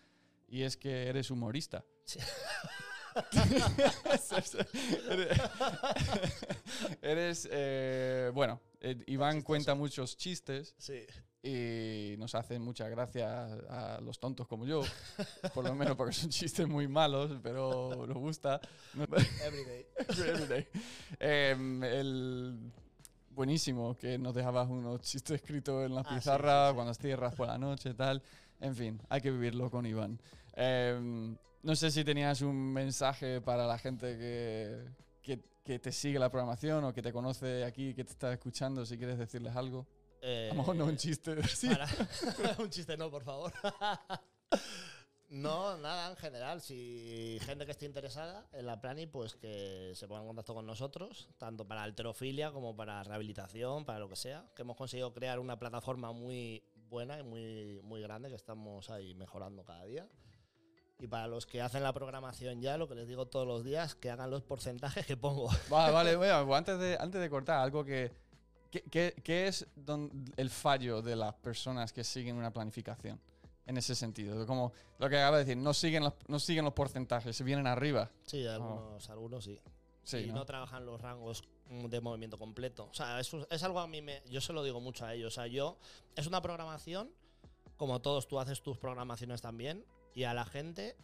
y 0.47 0.63
es 0.63 0.77
que 0.77 1.07
eres 1.07 1.29
humorista. 1.29 1.83
Sí. 2.05 2.19
eres, 7.01 7.47
eh, 7.51 8.31
bueno, 8.33 8.59
eh, 8.81 9.03
Iván 9.07 9.35
Chistoso. 9.35 9.45
cuenta 9.47 9.75
muchos 9.75 10.17
chistes 10.17 10.75
Sí. 10.77 11.05
y 11.41 12.15
nos 12.17 12.35
hacen 12.35 12.61
mucha 12.61 12.87
gracia 12.89 13.45
a 13.69 14.01
los 14.01 14.19
tontos 14.19 14.47
como 14.47 14.65
yo, 14.65 14.83
por 15.53 15.63
lo 15.65 15.75
menos 15.75 15.95
porque 15.95 16.13
son 16.13 16.29
chistes 16.29 16.67
muy 16.67 16.87
malos, 16.87 17.39
pero 17.41 18.05
nos 18.07 18.17
gusta. 18.17 18.59
Everyday. 18.95 19.85
Everyday. 20.09 20.67
Em, 21.19 21.83
el 21.83 22.71
buenísimo 23.29 23.95
que 23.95 24.17
nos 24.17 24.33
dejabas 24.35 24.69
unos 24.69 25.01
chistes 25.01 25.41
escritos 25.41 25.85
en 25.85 25.95
la 25.95 26.01
Ah, 26.01 26.05
sí, 26.09 26.15
pizarra 26.15 26.67
sí, 26.67 26.71
sí. 26.71 26.75
cuando 26.75 26.93
cierras 26.93 27.35
por 27.35 27.47
la 27.47 27.57
noche 27.57 27.93
tal. 27.93 28.21
En 28.61 28.75
fin, 28.75 29.01
hay 29.09 29.19
que 29.19 29.31
vivirlo 29.31 29.69
con 29.69 29.85
Iván. 29.85 30.21
Em, 30.55 31.35
no 31.63 31.75
sé 31.75 31.89
si 31.91 32.03
tenías 32.03 32.41
un 32.41 32.55
mensaje 32.73 33.41
para 33.41 33.65
la 33.65 33.77
gente 33.77 34.17
que, 34.17 34.85
que, 35.21 35.39
que 35.63 35.79
te 35.79 35.91
sigue 35.91 36.19
la 36.19 36.29
programación 36.29 36.83
o 36.83 36.93
que 36.93 37.01
te 37.01 37.11
conoce 37.11 37.63
aquí, 37.63 37.93
que 37.93 38.03
te 38.03 38.11
está 38.11 38.31
escuchando, 38.33 38.85
si 38.85 38.97
quieres 38.97 39.17
decirles 39.17 39.55
algo. 39.55 39.87
Eh, 40.21 40.49
A 40.51 40.53
lo 40.53 40.59
mejor 40.61 40.75
no 40.75 40.85
un 40.85 40.95
chiste. 40.97 41.35
Sí. 41.47 41.69
para- 41.69 41.87
un 42.59 42.69
chiste 42.69 42.95
no, 42.97 43.09
por 43.11 43.23
favor. 43.23 43.51
no, 45.29 45.77
nada, 45.77 46.09
en 46.11 46.15
general. 46.17 46.61
Si 46.61 47.37
gente 47.41 47.65
que 47.65 47.71
esté 47.71 47.85
interesada 47.85 48.47
en 48.53 48.65
la 48.65 48.79
plani, 48.79 49.07
pues 49.07 49.35
que 49.35 49.91
se 49.95 50.07
ponga 50.07 50.21
en 50.21 50.27
contacto 50.27 50.53
con 50.53 50.65
nosotros, 50.65 51.29
tanto 51.37 51.67
para 51.67 51.83
alterofilia 51.83 52.51
como 52.51 52.75
para 52.75 53.03
rehabilitación, 53.03 53.83
para 53.85 53.99
lo 53.99 54.07
que 54.09 54.15
sea. 54.15 54.45
Que 54.55 54.61
hemos 54.61 54.77
conseguido 54.77 55.13
crear 55.13 55.39
una 55.39 55.57
plataforma 55.57 56.11
muy 56.13 56.63
buena 56.89 57.19
y 57.19 57.23
muy, 57.23 57.81
muy 57.83 58.01
grande 58.01 58.29
que 58.29 58.35
estamos 58.35 58.89
ahí 58.91 59.15
mejorando 59.15 59.63
cada 59.65 59.83
día. 59.85 60.07
Y 61.03 61.07
para 61.07 61.27
los 61.27 61.45
que 61.45 61.61
hacen 61.61 61.83
la 61.83 61.91
programación 61.91 62.61
ya, 62.61 62.77
lo 62.77 62.87
que 62.87 62.95
les 62.95 63.09
digo 63.09 63.25
todos 63.27 63.45
los 63.45 63.65
días, 63.65 63.93
que 63.93 64.09
hagan 64.09 64.31
los 64.31 64.41
porcentajes 64.41 65.05
que 65.05 65.17
pongo. 65.17 65.49
Vale, 65.69 65.91
vale, 65.91 66.15
bueno, 66.15 66.45
pues 66.47 66.57
antes 66.59 66.79
de, 66.79 66.97
antes 66.97 67.19
de 67.19 67.29
cortar, 67.29 67.59
algo 67.59 67.83
que. 67.83 68.09
¿Qué, 68.71 69.47
es 69.47 69.67
don- 69.75 70.23
el 70.37 70.49
fallo 70.49 71.01
de 71.01 71.17
las 71.17 71.33
personas 71.35 71.91
que 71.91 72.05
siguen 72.05 72.37
una 72.37 72.51
planificación? 72.51 73.19
En 73.65 73.75
ese 73.75 73.95
sentido. 73.95 74.47
Como 74.47 74.71
lo 74.97 75.09
que 75.09 75.17
acaba 75.17 75.39
de 75.39 75.43
decir, 75.43 75.57
no 75.61 75.73
siguen 75.73 76.03
los, 76.05 76.13
no 76.29 76.39
siguen 76.39 76.63
los 76.63 76.73
porcentajes, 76.73 77.35
se 77.35 77.43
vienen 77.43 77.67
arriba. 77.67 78.09
Sí, 78.25 78.47
algunos, 78.47 79.09
algunos 79.09 79.43
sí. 79.43 79.59
Sí, 80.03 80.17
y 80.19 80.27
¿no? 80.27 80.35
¿no? 80.35 80.45
trabajan 80.45 80.85
los 80.85 81.01
rangos 81.01 81.43
de 81.69 81.99
movimiento 81.99 82.39
completo. 82.39 82.87
O 82.89 82.93
sea, 82.93 83.19
eso 83.19 83.45
es 83.51 83.61
algo 83.63 83.81
a 83.81 83.87
mí 83.87 84.01
me. 84.01 84.21
Yo 84.29 84.39
se 84.39 84.53
lo 84.53 84.63
digo 84.63 84.79
mucho 84.79 85.05
a 85.05 85.13
ellos. 85.13 85.33
O 85.33 85.35
sea, 85.35 85.47
yo. 85.47 85.77
Es 86.15 86.27
una 86.27 86.41
programación. 86.41 87.11
Como 87.75 88.01
todos, 88.01 88.27
tú 88.27 88.39
haces 88.39 88.61
tus 88.61 88.77
programaciones 88.77 89.41
también. 89.41 89.83
Y 90.13 90.23
a 90.23 90.33
la 90.33 90.45
gente. 90.45 90.95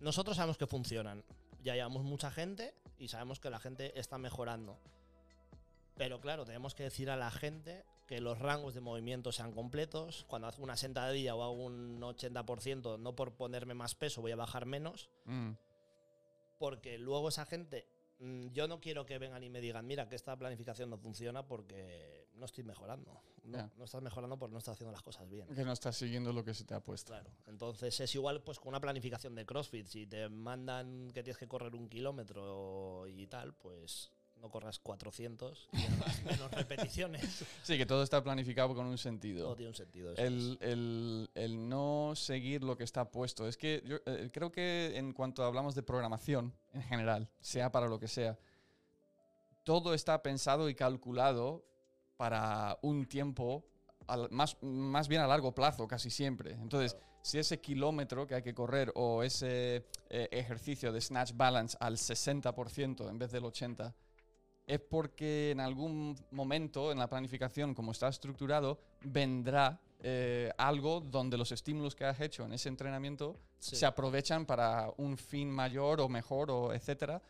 Nosotros 0.00 0.36
sabemos 0.36 0.58
que 0.58 0.66
funcionan. 0.66 1.24
Ya 1.62 1.74
llevamos 1.74 2.04
mucha 2.04 2.30
gente 2.30 2.74
y 2.98 3.08
sabemos 3.08 3.40
que 3.40 3.50
la 3.50 3.58
gente 3.58 3.98
está 3.98 4.18
mejorando. 4.18 4.78
Pero 5.96 6.20
claro, 6.20 6.44
tenemos 6.44 6.74
que 6.74 6.82
decir 6.82 7.08
a 7.10 7.16
la 7.16 7.30
gente 7.30 7.84
que 8.06 8.20
los 8.20 8.38
rangos 8.38 8.74
de 8.74 8.80
movimiento 8.80 9.32
sean 9.32 9.52
completos. 9.52 10.24
Cuando 10.28 10.48
hago 10.48 10.62
una 10.62 10.76
sentadilla 10.76 11.34
o 11.34 11.42
hago 11.42 11.64
un 11.64 12.00
80%, 12.00 12.98
no 12.98 13.16
por 13.16 13.32
ponerme 13.32 13.74
más 13.74 13.94
peso 13.94 14.20
voy 14.20 14.32
a 14.32 14.36
bajar 14.36 14.66
menos, 14.66 15.08
Mm, 15.24 15.52
porque 16.58 16.98
luego 16.98 17.28
esa 17.28 17.46
gente, 17.46 17.86
yo 18.18 18.66
no 18.68 18.80
quiero 18.80 19.04
que 19.04 19.18
vengan 19.18 19.42
y 19.42 19.50
me 19.50 19.60
digan, 19.60 19.86
mira, 19.86 20.08
que 20.08 20.16
esta 20.16 20.36
planificación 20.36 20.88
no 20.90 20.98
funciona 20.98 21.46
porque 21.46 22.28
no 22.34 22.46
estoy 22.46 22.64
mejorando. 22.64 23.20
No, 23.44 23.70
no 23.76 23.84
estás 23.84 24.02
mejorando 24.02 24.38
porque 24.38 24.52
no 24.52 24.58
estás 24.58 24.72
haciendo 24.74 24.92
las 24.92 25.02
cosas 25.02 25.28
bien. 25.28 25.46
que 25.48 25.64
no 25.64 25.72
estás 25.72 25.96
siguiendo 25.96 26.32
lo 26.32 26.44
que 26.44 26.54
se 26.54 26.64
te 26.64 26.74
ha 26.74 26.80
puesto. 26.80 27.12
Claro, 27.12 27.30
entonces 27.46 27.98
es 28.00 28.14
igual 28.14 28.42
pues 28.42 28.58
con 28.58 28.70
una 28.70 28.80
planificación 28.80 29.34
de 29.34 29.46
CrossFit. 29.46 29.86
Si 29.86 30.06
te 30.06 30.28
mandan 30.28 31.10
que 31.12 31.22
tienes 31.22 31.38
que 31.38 31.46
correr 31.46 31.74
un 31.74 31.88
kilómetro 31.88 33.06
y 33.06 33.26
tal, 33.26 33.54
pues 33.54 34.10
no 34.46 34.50
corras 34.50 34.78
400 34.78 35.68
y 35.72 35.76
hagas 35.84 36.24
menos 36.24 36.50
repeticiones. 36.52 37.44
Sí, 37.62 37.76
que 37.76 37.84
todo 37.86 38.02
está 38.02 38.22
planificado 38.22 38.74
con 38.74 38.86
un 38.86 38.96
sentido. 38.98 39.44
Todo 39.46 39.56
tiene 39.56 39.70
un 39.70 39.74
sentido. 39.74 40.12
eso 40.12 40.22
es. 40.22 40.26
El, 40.28 40.58
el- 40.60 41.30
el 41.34 41.68
no 41.68 42.12
seguir 42.14 42.62
lo 42.62 42.76
que 42.76 42.84
está 42.84 43.10
puesto. 43.10 43.48
Es 43.48 43.56
que 43.56 43.82
yo 43.84 43.96
eh, 44.06 44.30
creo 44.32 44.52
que 44.52 44.96
en 44.96 45.12
cuanto 45.12 45.44
hablamos 45.44 45.74
de 45.74 45.82
programación 45.82 46.54
en 46.72 46.82
general, 46.82 47.28
sea 47.40 47.72
para 47.72 47.88
lo 47.88 47.98
que 47.98 48.08
sea, 48.08 48.38
todo 49.64 49.94
está 49.94 50.22
pensado 50.22 50.68
y 50.68 50.74
calculado 50.74 51.64
para 52.16 52.78
un 52.82 53.06
tiempo 53.06 53.64
al- 54.06 54.30
más, 54.30 54.56
más 54.62 55.08
bien 55.08 55.20
a 55.22 55.26
largo 55.26 55.52
plazo, 55.54 55.88
casi 55.88 56.10
siempre. 56.10 56.52
Entonces, 56.52 56.94
Claro. 56.94 57.06
si 57.22 57.38
ese 57.38 57.60
kilómetro 57.60 58.26
que 58.26 58.36
hay 58.36 58.42
que 58.42 58.54
correr 58.54 58.92
o 58.94 59.22
ese 59.24 59.84
eh, 60.08 60.28
ejercicio 60.30 60.92
de 60.92 61.00
snatch 61.00 61.32
balance 61.34 61.76
al 61.80 61.96
60% 61.96 63.08
en 63.10 63.18
vez 63.18 63.32
del 63.32 63.42
80%, 63.42 63.92
es 64.66 64.80
porque 64.80 65.52
en 65.52 65.60
algún 65.60 66.16
momento 66.32 66.90
en 66.90 66.98
la 66.98 67.08
planificación, 67.08 67.74
como 67.74 67.92
está 67.92 68.08
estructurado, 68.08 68.78
vendrá 69.02 69.80
eh, 70.00 70.50
algo 70.58 71.00
donde 71.00 71.38
los 71.38 71.52
estímulos 71.52 71.94
que 71.94 72.04
has 72.04 72.20
hecho 72.20 72.44
en 72.44 72.52
ese 72.52 72.68
entrenamiento 72.68 73.38
Sí. 73.58 73.76
se 73.76 73.86
aprovechan 73.86 74.44
para 74.44 74.92
un 74.98 75.16
fin 75.16 75.50
mayor 75.50 76.00
o 76.00 76.08
mejor 76.08 76.50
o 76.50 76.72
etcétera 76.74 77.22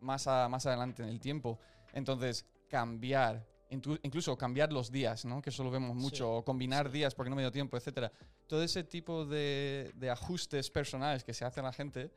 más, 0.00 0.26
a- 0.26 0.48
más 0.48 0.64
adelante 0.66 1.02
en 1.02 1.08
el 1.10 1.20
tiempo. 1.20 1.58
Entonces, 1.92 2.46
cambiar, 2.68 3.46
incluso 3.70 4.36
cambiar 4.38 4.72
los 4.72 4.90
días, 4.90 5.24
¿no? 5.24 5.42
que 5.42 5.50
eso 5.50 5.62
lo 5.64 5.70
vemos 5.70 5.94
mucho, 5.94 6.36
o 6.36 6.44
combinar 6.44 6.90
días 6.90 7.14
porque 7.14 7.30
no 7.30 7.36
me 7.36 7.42
dio 7.42 7.52
tiempo, 7.52 7.76
etcétera. 7.76 8.10
Todo 8.46 8.62
ese 8.62 8.82
tipo 8.84 9.24
de, 9.26 9.92
de 9.96 10.10
ajustes 10.10 10.70
personales 10.70 11.22
que 11.24 11.34
se 11.34 11.44
hace 11.44 11.60
a 11.60 11.64
la 11.64 11.72
gente, 11.72 12.10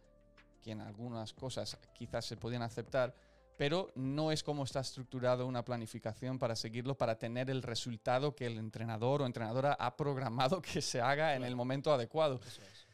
que 0.62 0.72
en 0.72 0.82
algunas 0.82 1.34
cosas 1.34 1.78
quizás 1.94 2.26
se 2.26 2.38
podían 2.38 2.62
aceptar, 2.62 3.14
pero 3.60 3.92
no 3.96 4.32
es 4.32 4.42
como 4.42 4.64
está 4.64 4.80
estructurado 4.80 5.46
una 5.46 5.66
planificación 5.66 6.40
para 6.40 6.56
seguirlo, 6.56 6.98
para 6.98 7.18
tener 7.20 7.50
el 7.50 7.62
resultado 7.62 8.34
que 8.34 8.46
el 8.46 8.58
entrenador 8.58 9.22
o 9.22 9.26
entrenadora 9.26 9.74
ha 9.74 9.98
programado 9.98 10.62
que 10.62 10.82
se 10.82 11.02
haga 11.02 11.36
en 11.36 11.44
el 11.44 11.58
momento 11.58 11.92
adecuado. 11.92 12.40
Eso 12.48 12.62
es. 12.62 12.88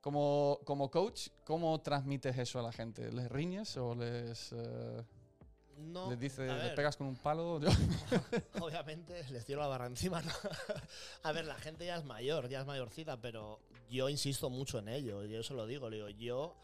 Como, 0.00 0.60
como 0.64 0.90
coach, 0.90 1.28
¿cómo 1.44 1.78
transmites 1.82 2.38
eso 2.38 2.58
a 2.58 2.62
la 2.62 2.72
gente? 2.72 3.12
¿Les 3.12 3.30
riñes 3.30 3.76
o 3.76 3.94
les, 3.94 4.52
eh, 4.52 5.04
No, 5.76 6.08
les 6.08 6.18
dices, 6.18 6.50
le 6.50 6.70
pegas 6.70 6.96
con 6.96 7.06
un 7.06 7.16
palo? 7.16 7.60
Obviamente 8.60 9.28
les 9.30 9.44
tiro 9.44 9.60
la 9.60 9.66
barra 9.66 9.88
encima. 9.88 10.22
¿no? 10.22 10.32
a 11.22 11.32
ver, 11.32 11.44
la 11.44 11.56
gente 11.56 11.84
ya 11.84 11.96
es 11.96 12.04
mayor, 12.06 12.48
ya 12.48 12.60
es 12.60 12.66
mayorcita, 12.66 13.20
pero 13.20 13.60
yo 13.90 14.08
insisto 14.08 14.48
mucho 14.48 14.78
en 14.78 14.88
ello. 14.88 15.22
Yo 15.26 15.40
eso 15.40 15.52
lo 15.52 15.66
digo, 15.66 15.90
le 15.90 15.96
digo, 15.96 16.08
yo 16.08 16.54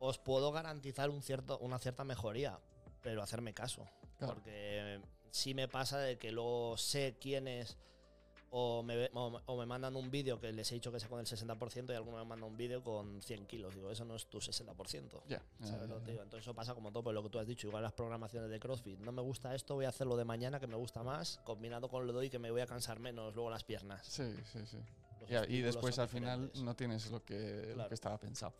os 0.00 0.18
puedo 0.18 0.52
garantizar 0.52 1.10
un 1.10 1.22
cierto, 1.22 1.58
una 1.58 1.78
cierta 1.78 2.04
mejoría, 2.04 2.58
pero 3.02 3.22
hacerme 3.22 3.54
caso. 3.54 3.86
Claro. 4.18 4.34
Porque 4.34 5.00
sí 5.30 5.54
me 5.54 5.68
pasa 5.68 5.98
de 5.98 6.18
que 6.18 6.32
luego 6.32 6.76
sé 6.76 7.16
quiénes 7.20 7.76
o 8.50 8.82
me, 8.82 9.10
o, 9.12 9.30
me- 9.30 9.40
o 9.44 9.56
me 9.58 9.66
mandan 9.66 9.94
un 9.94 10.10
vídeo 10.10 10.40
que 10.40 10.50
les 10.52 10.72
he 10.72 10.74
dicho 10.76 10.90
que 10.90 10.98
sea 10.98 11.08
con 11.10 11.20
el 11.20 11.26
60% 11.26 11.92
y 11.92 11.94
alguno 11.94 12.16
me 12.16 12.24
manda 12.24 12.46
un 12.46 12.56
vídeo 12.56 12.82
con 12.82 13.20
100 13.20 13.46
kilos. 13.46 13.74
Digo, 13.74 13.90
eso 13.90 14.06
no 14.06 14.16
es 14.16 14.24
tu 14.26 14.38
60%. 14.38 15.22
Ya, 15.28 15.42
¿Sabes 15.62 15.86
lo 15.88 15.98
que 15.98 16.04
te 16.06 16.10
digo? 16.12 16.22
Entonces 16.22 16.46
eso 16.46 16.54
pasa 16.54 16.74
como 16.74 16.90
todo, 16.90 17.02
por 17.04 17.14
lo 17.14 17.22
que 17.22 17.28
tú 17.28 17.38
has 17.38 17.46
dicho, 17.46 17.66
igual 17.66 17.82
las 17.82 17.92
programaciones 17.92 18.48
de 18.50 18.58
CrossFit. 18.58 18.98
No 19.00 19.12
me 19.12 19.20
gusta 19.20 19.54
esto, 19.54 19.74
voy 19.74 19.84
a 19.84 19.90
hacerlo 19.90 20.16
de 20.16 20.24
mañana 20.24 20.58
que 20.58 20.66
me 20.66 20.76
gusta 20.76 21.02
más, 21.02 21.40
combinado 21.44 21.88
con 21.90 22.06
lo 22.06 22.12
de 22.14 22.20
hoy 22.20 22.30
que 22.30 22.38
me 22.38 22.50
voy 22.50 22.62
a 22.62 22.66
cansar 22.66 23.00
menos 23.00 23.34
luego 23.34 23.50
las 23.50 23.64
piernas. 23.64 24.06
Sí, 24.06 24.24
sí, 24.50 24.60
sí. 24.64 24.78
Y 25.48 25.60
después 25.60 25.98
al 25.98 26.08
final 26.08 26.50
no 26.62 26.74
tienes 26.74 27.10
lo 27.10 27.22
que, 27.22 27.74
lo 27.76 27.86
que 27.86 27.94
estaba 27.94 28.16
pensado. 28.18 28.54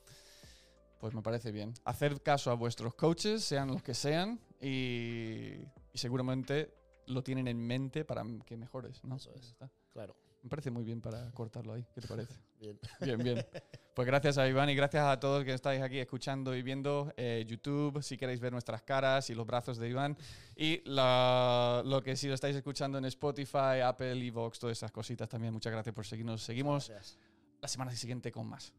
Pues 0.99 1.15
me 1.15 1.23
parece 1.23 1.53
bien. 1.53 1.75
Hacer 1.85 2.21
caso 2.23 2.51
a 2.51 2.55
vuestros 2.55 2.95
coaches, 2.95 3.45
sean 3.45 3.69
los 3.69 3.83
que 3.83 3.95
sean, 3.95 4.41
y, 4.61 5.55
y 5.93 5.99
seguramente 5.99 6.75
lo 7.07 7.23
tienen 7.23 7.49
en 7.49 7.59
mente 7.59 8.05
para 8.05 8.25
que 8.45 8.57
mejores, 8.57 9.03
¿no? 9.05 9.17
Eso 9.17 9.33
es. 9.35 9.43
Está. 9.47 9.71
Claro, 9.93 10.17
Me 10.43 10.51
parece 10.51 10.71
muy 10.71 10.85
bien 10.85 11.01
para 11.01 11.31
cortarlo 11.33 11.73
ahí. 11.73 11.85
¿Qué 11.95 12.01
te 12.01 12.09
parece? 12.09 12.35
bien. 12.61 12.79
Bien, 13.01 13.19
bien. 13.19 13.47
Pues 13.95 14.07
gracias 14.07 14.39
a 14.39 14.49
Iván 14.49 14.69
y 14.71 14.75
gracias 14.77 15.05
a 15.05 15.19
todos 15.19 15.45
que 15.45 15.53
estáis 15.55 15.81
aquí 15.83 15.99
escuchando 15.99 16.55
y 16.55 16.63
viendo 16.63 17.13
eh, 17.17 17.45
YouTube, 17.49 18.01
si 18.03 18.17
queréis 18.17 18.39
ver 18.41 18.53
nuestras 18.53 18.83
caras 18.83 19.29
y 19.31 19.35
los 19.35 19.47
brazos 19.47 19.79
de 19.79 19.89
Iván. 19.89 20.17
Y 20.57 20.81
la- 20.89 21.83
lo 21.85 22.03
que 22.03 22.15
si 22.17 22.29
lo 22.29 22.35
estáis 22.35 22.55
escuchando 22.57 22.99
en 22.99 23.05
Spotify, 23.07 23.81
Apple, 23.85 24.25
Evox, 24.27 24.59
todas 24.59 24.77
esas 24.77 24.93
cositas 24.93 25.29
también. 25.29 25.53
Muchas 25.53 25.73
gracias 25.73 25.95
por 25.95 26.05
seguirnos. 26.07 26.43
Seguimos 26.43 26.89
Gracias. 26.89 27.19
la 27.61 27.69
semana 27.69 27.91
siguiente 27.93 28.31
con 28.31 28.47
más. 28.49 28.73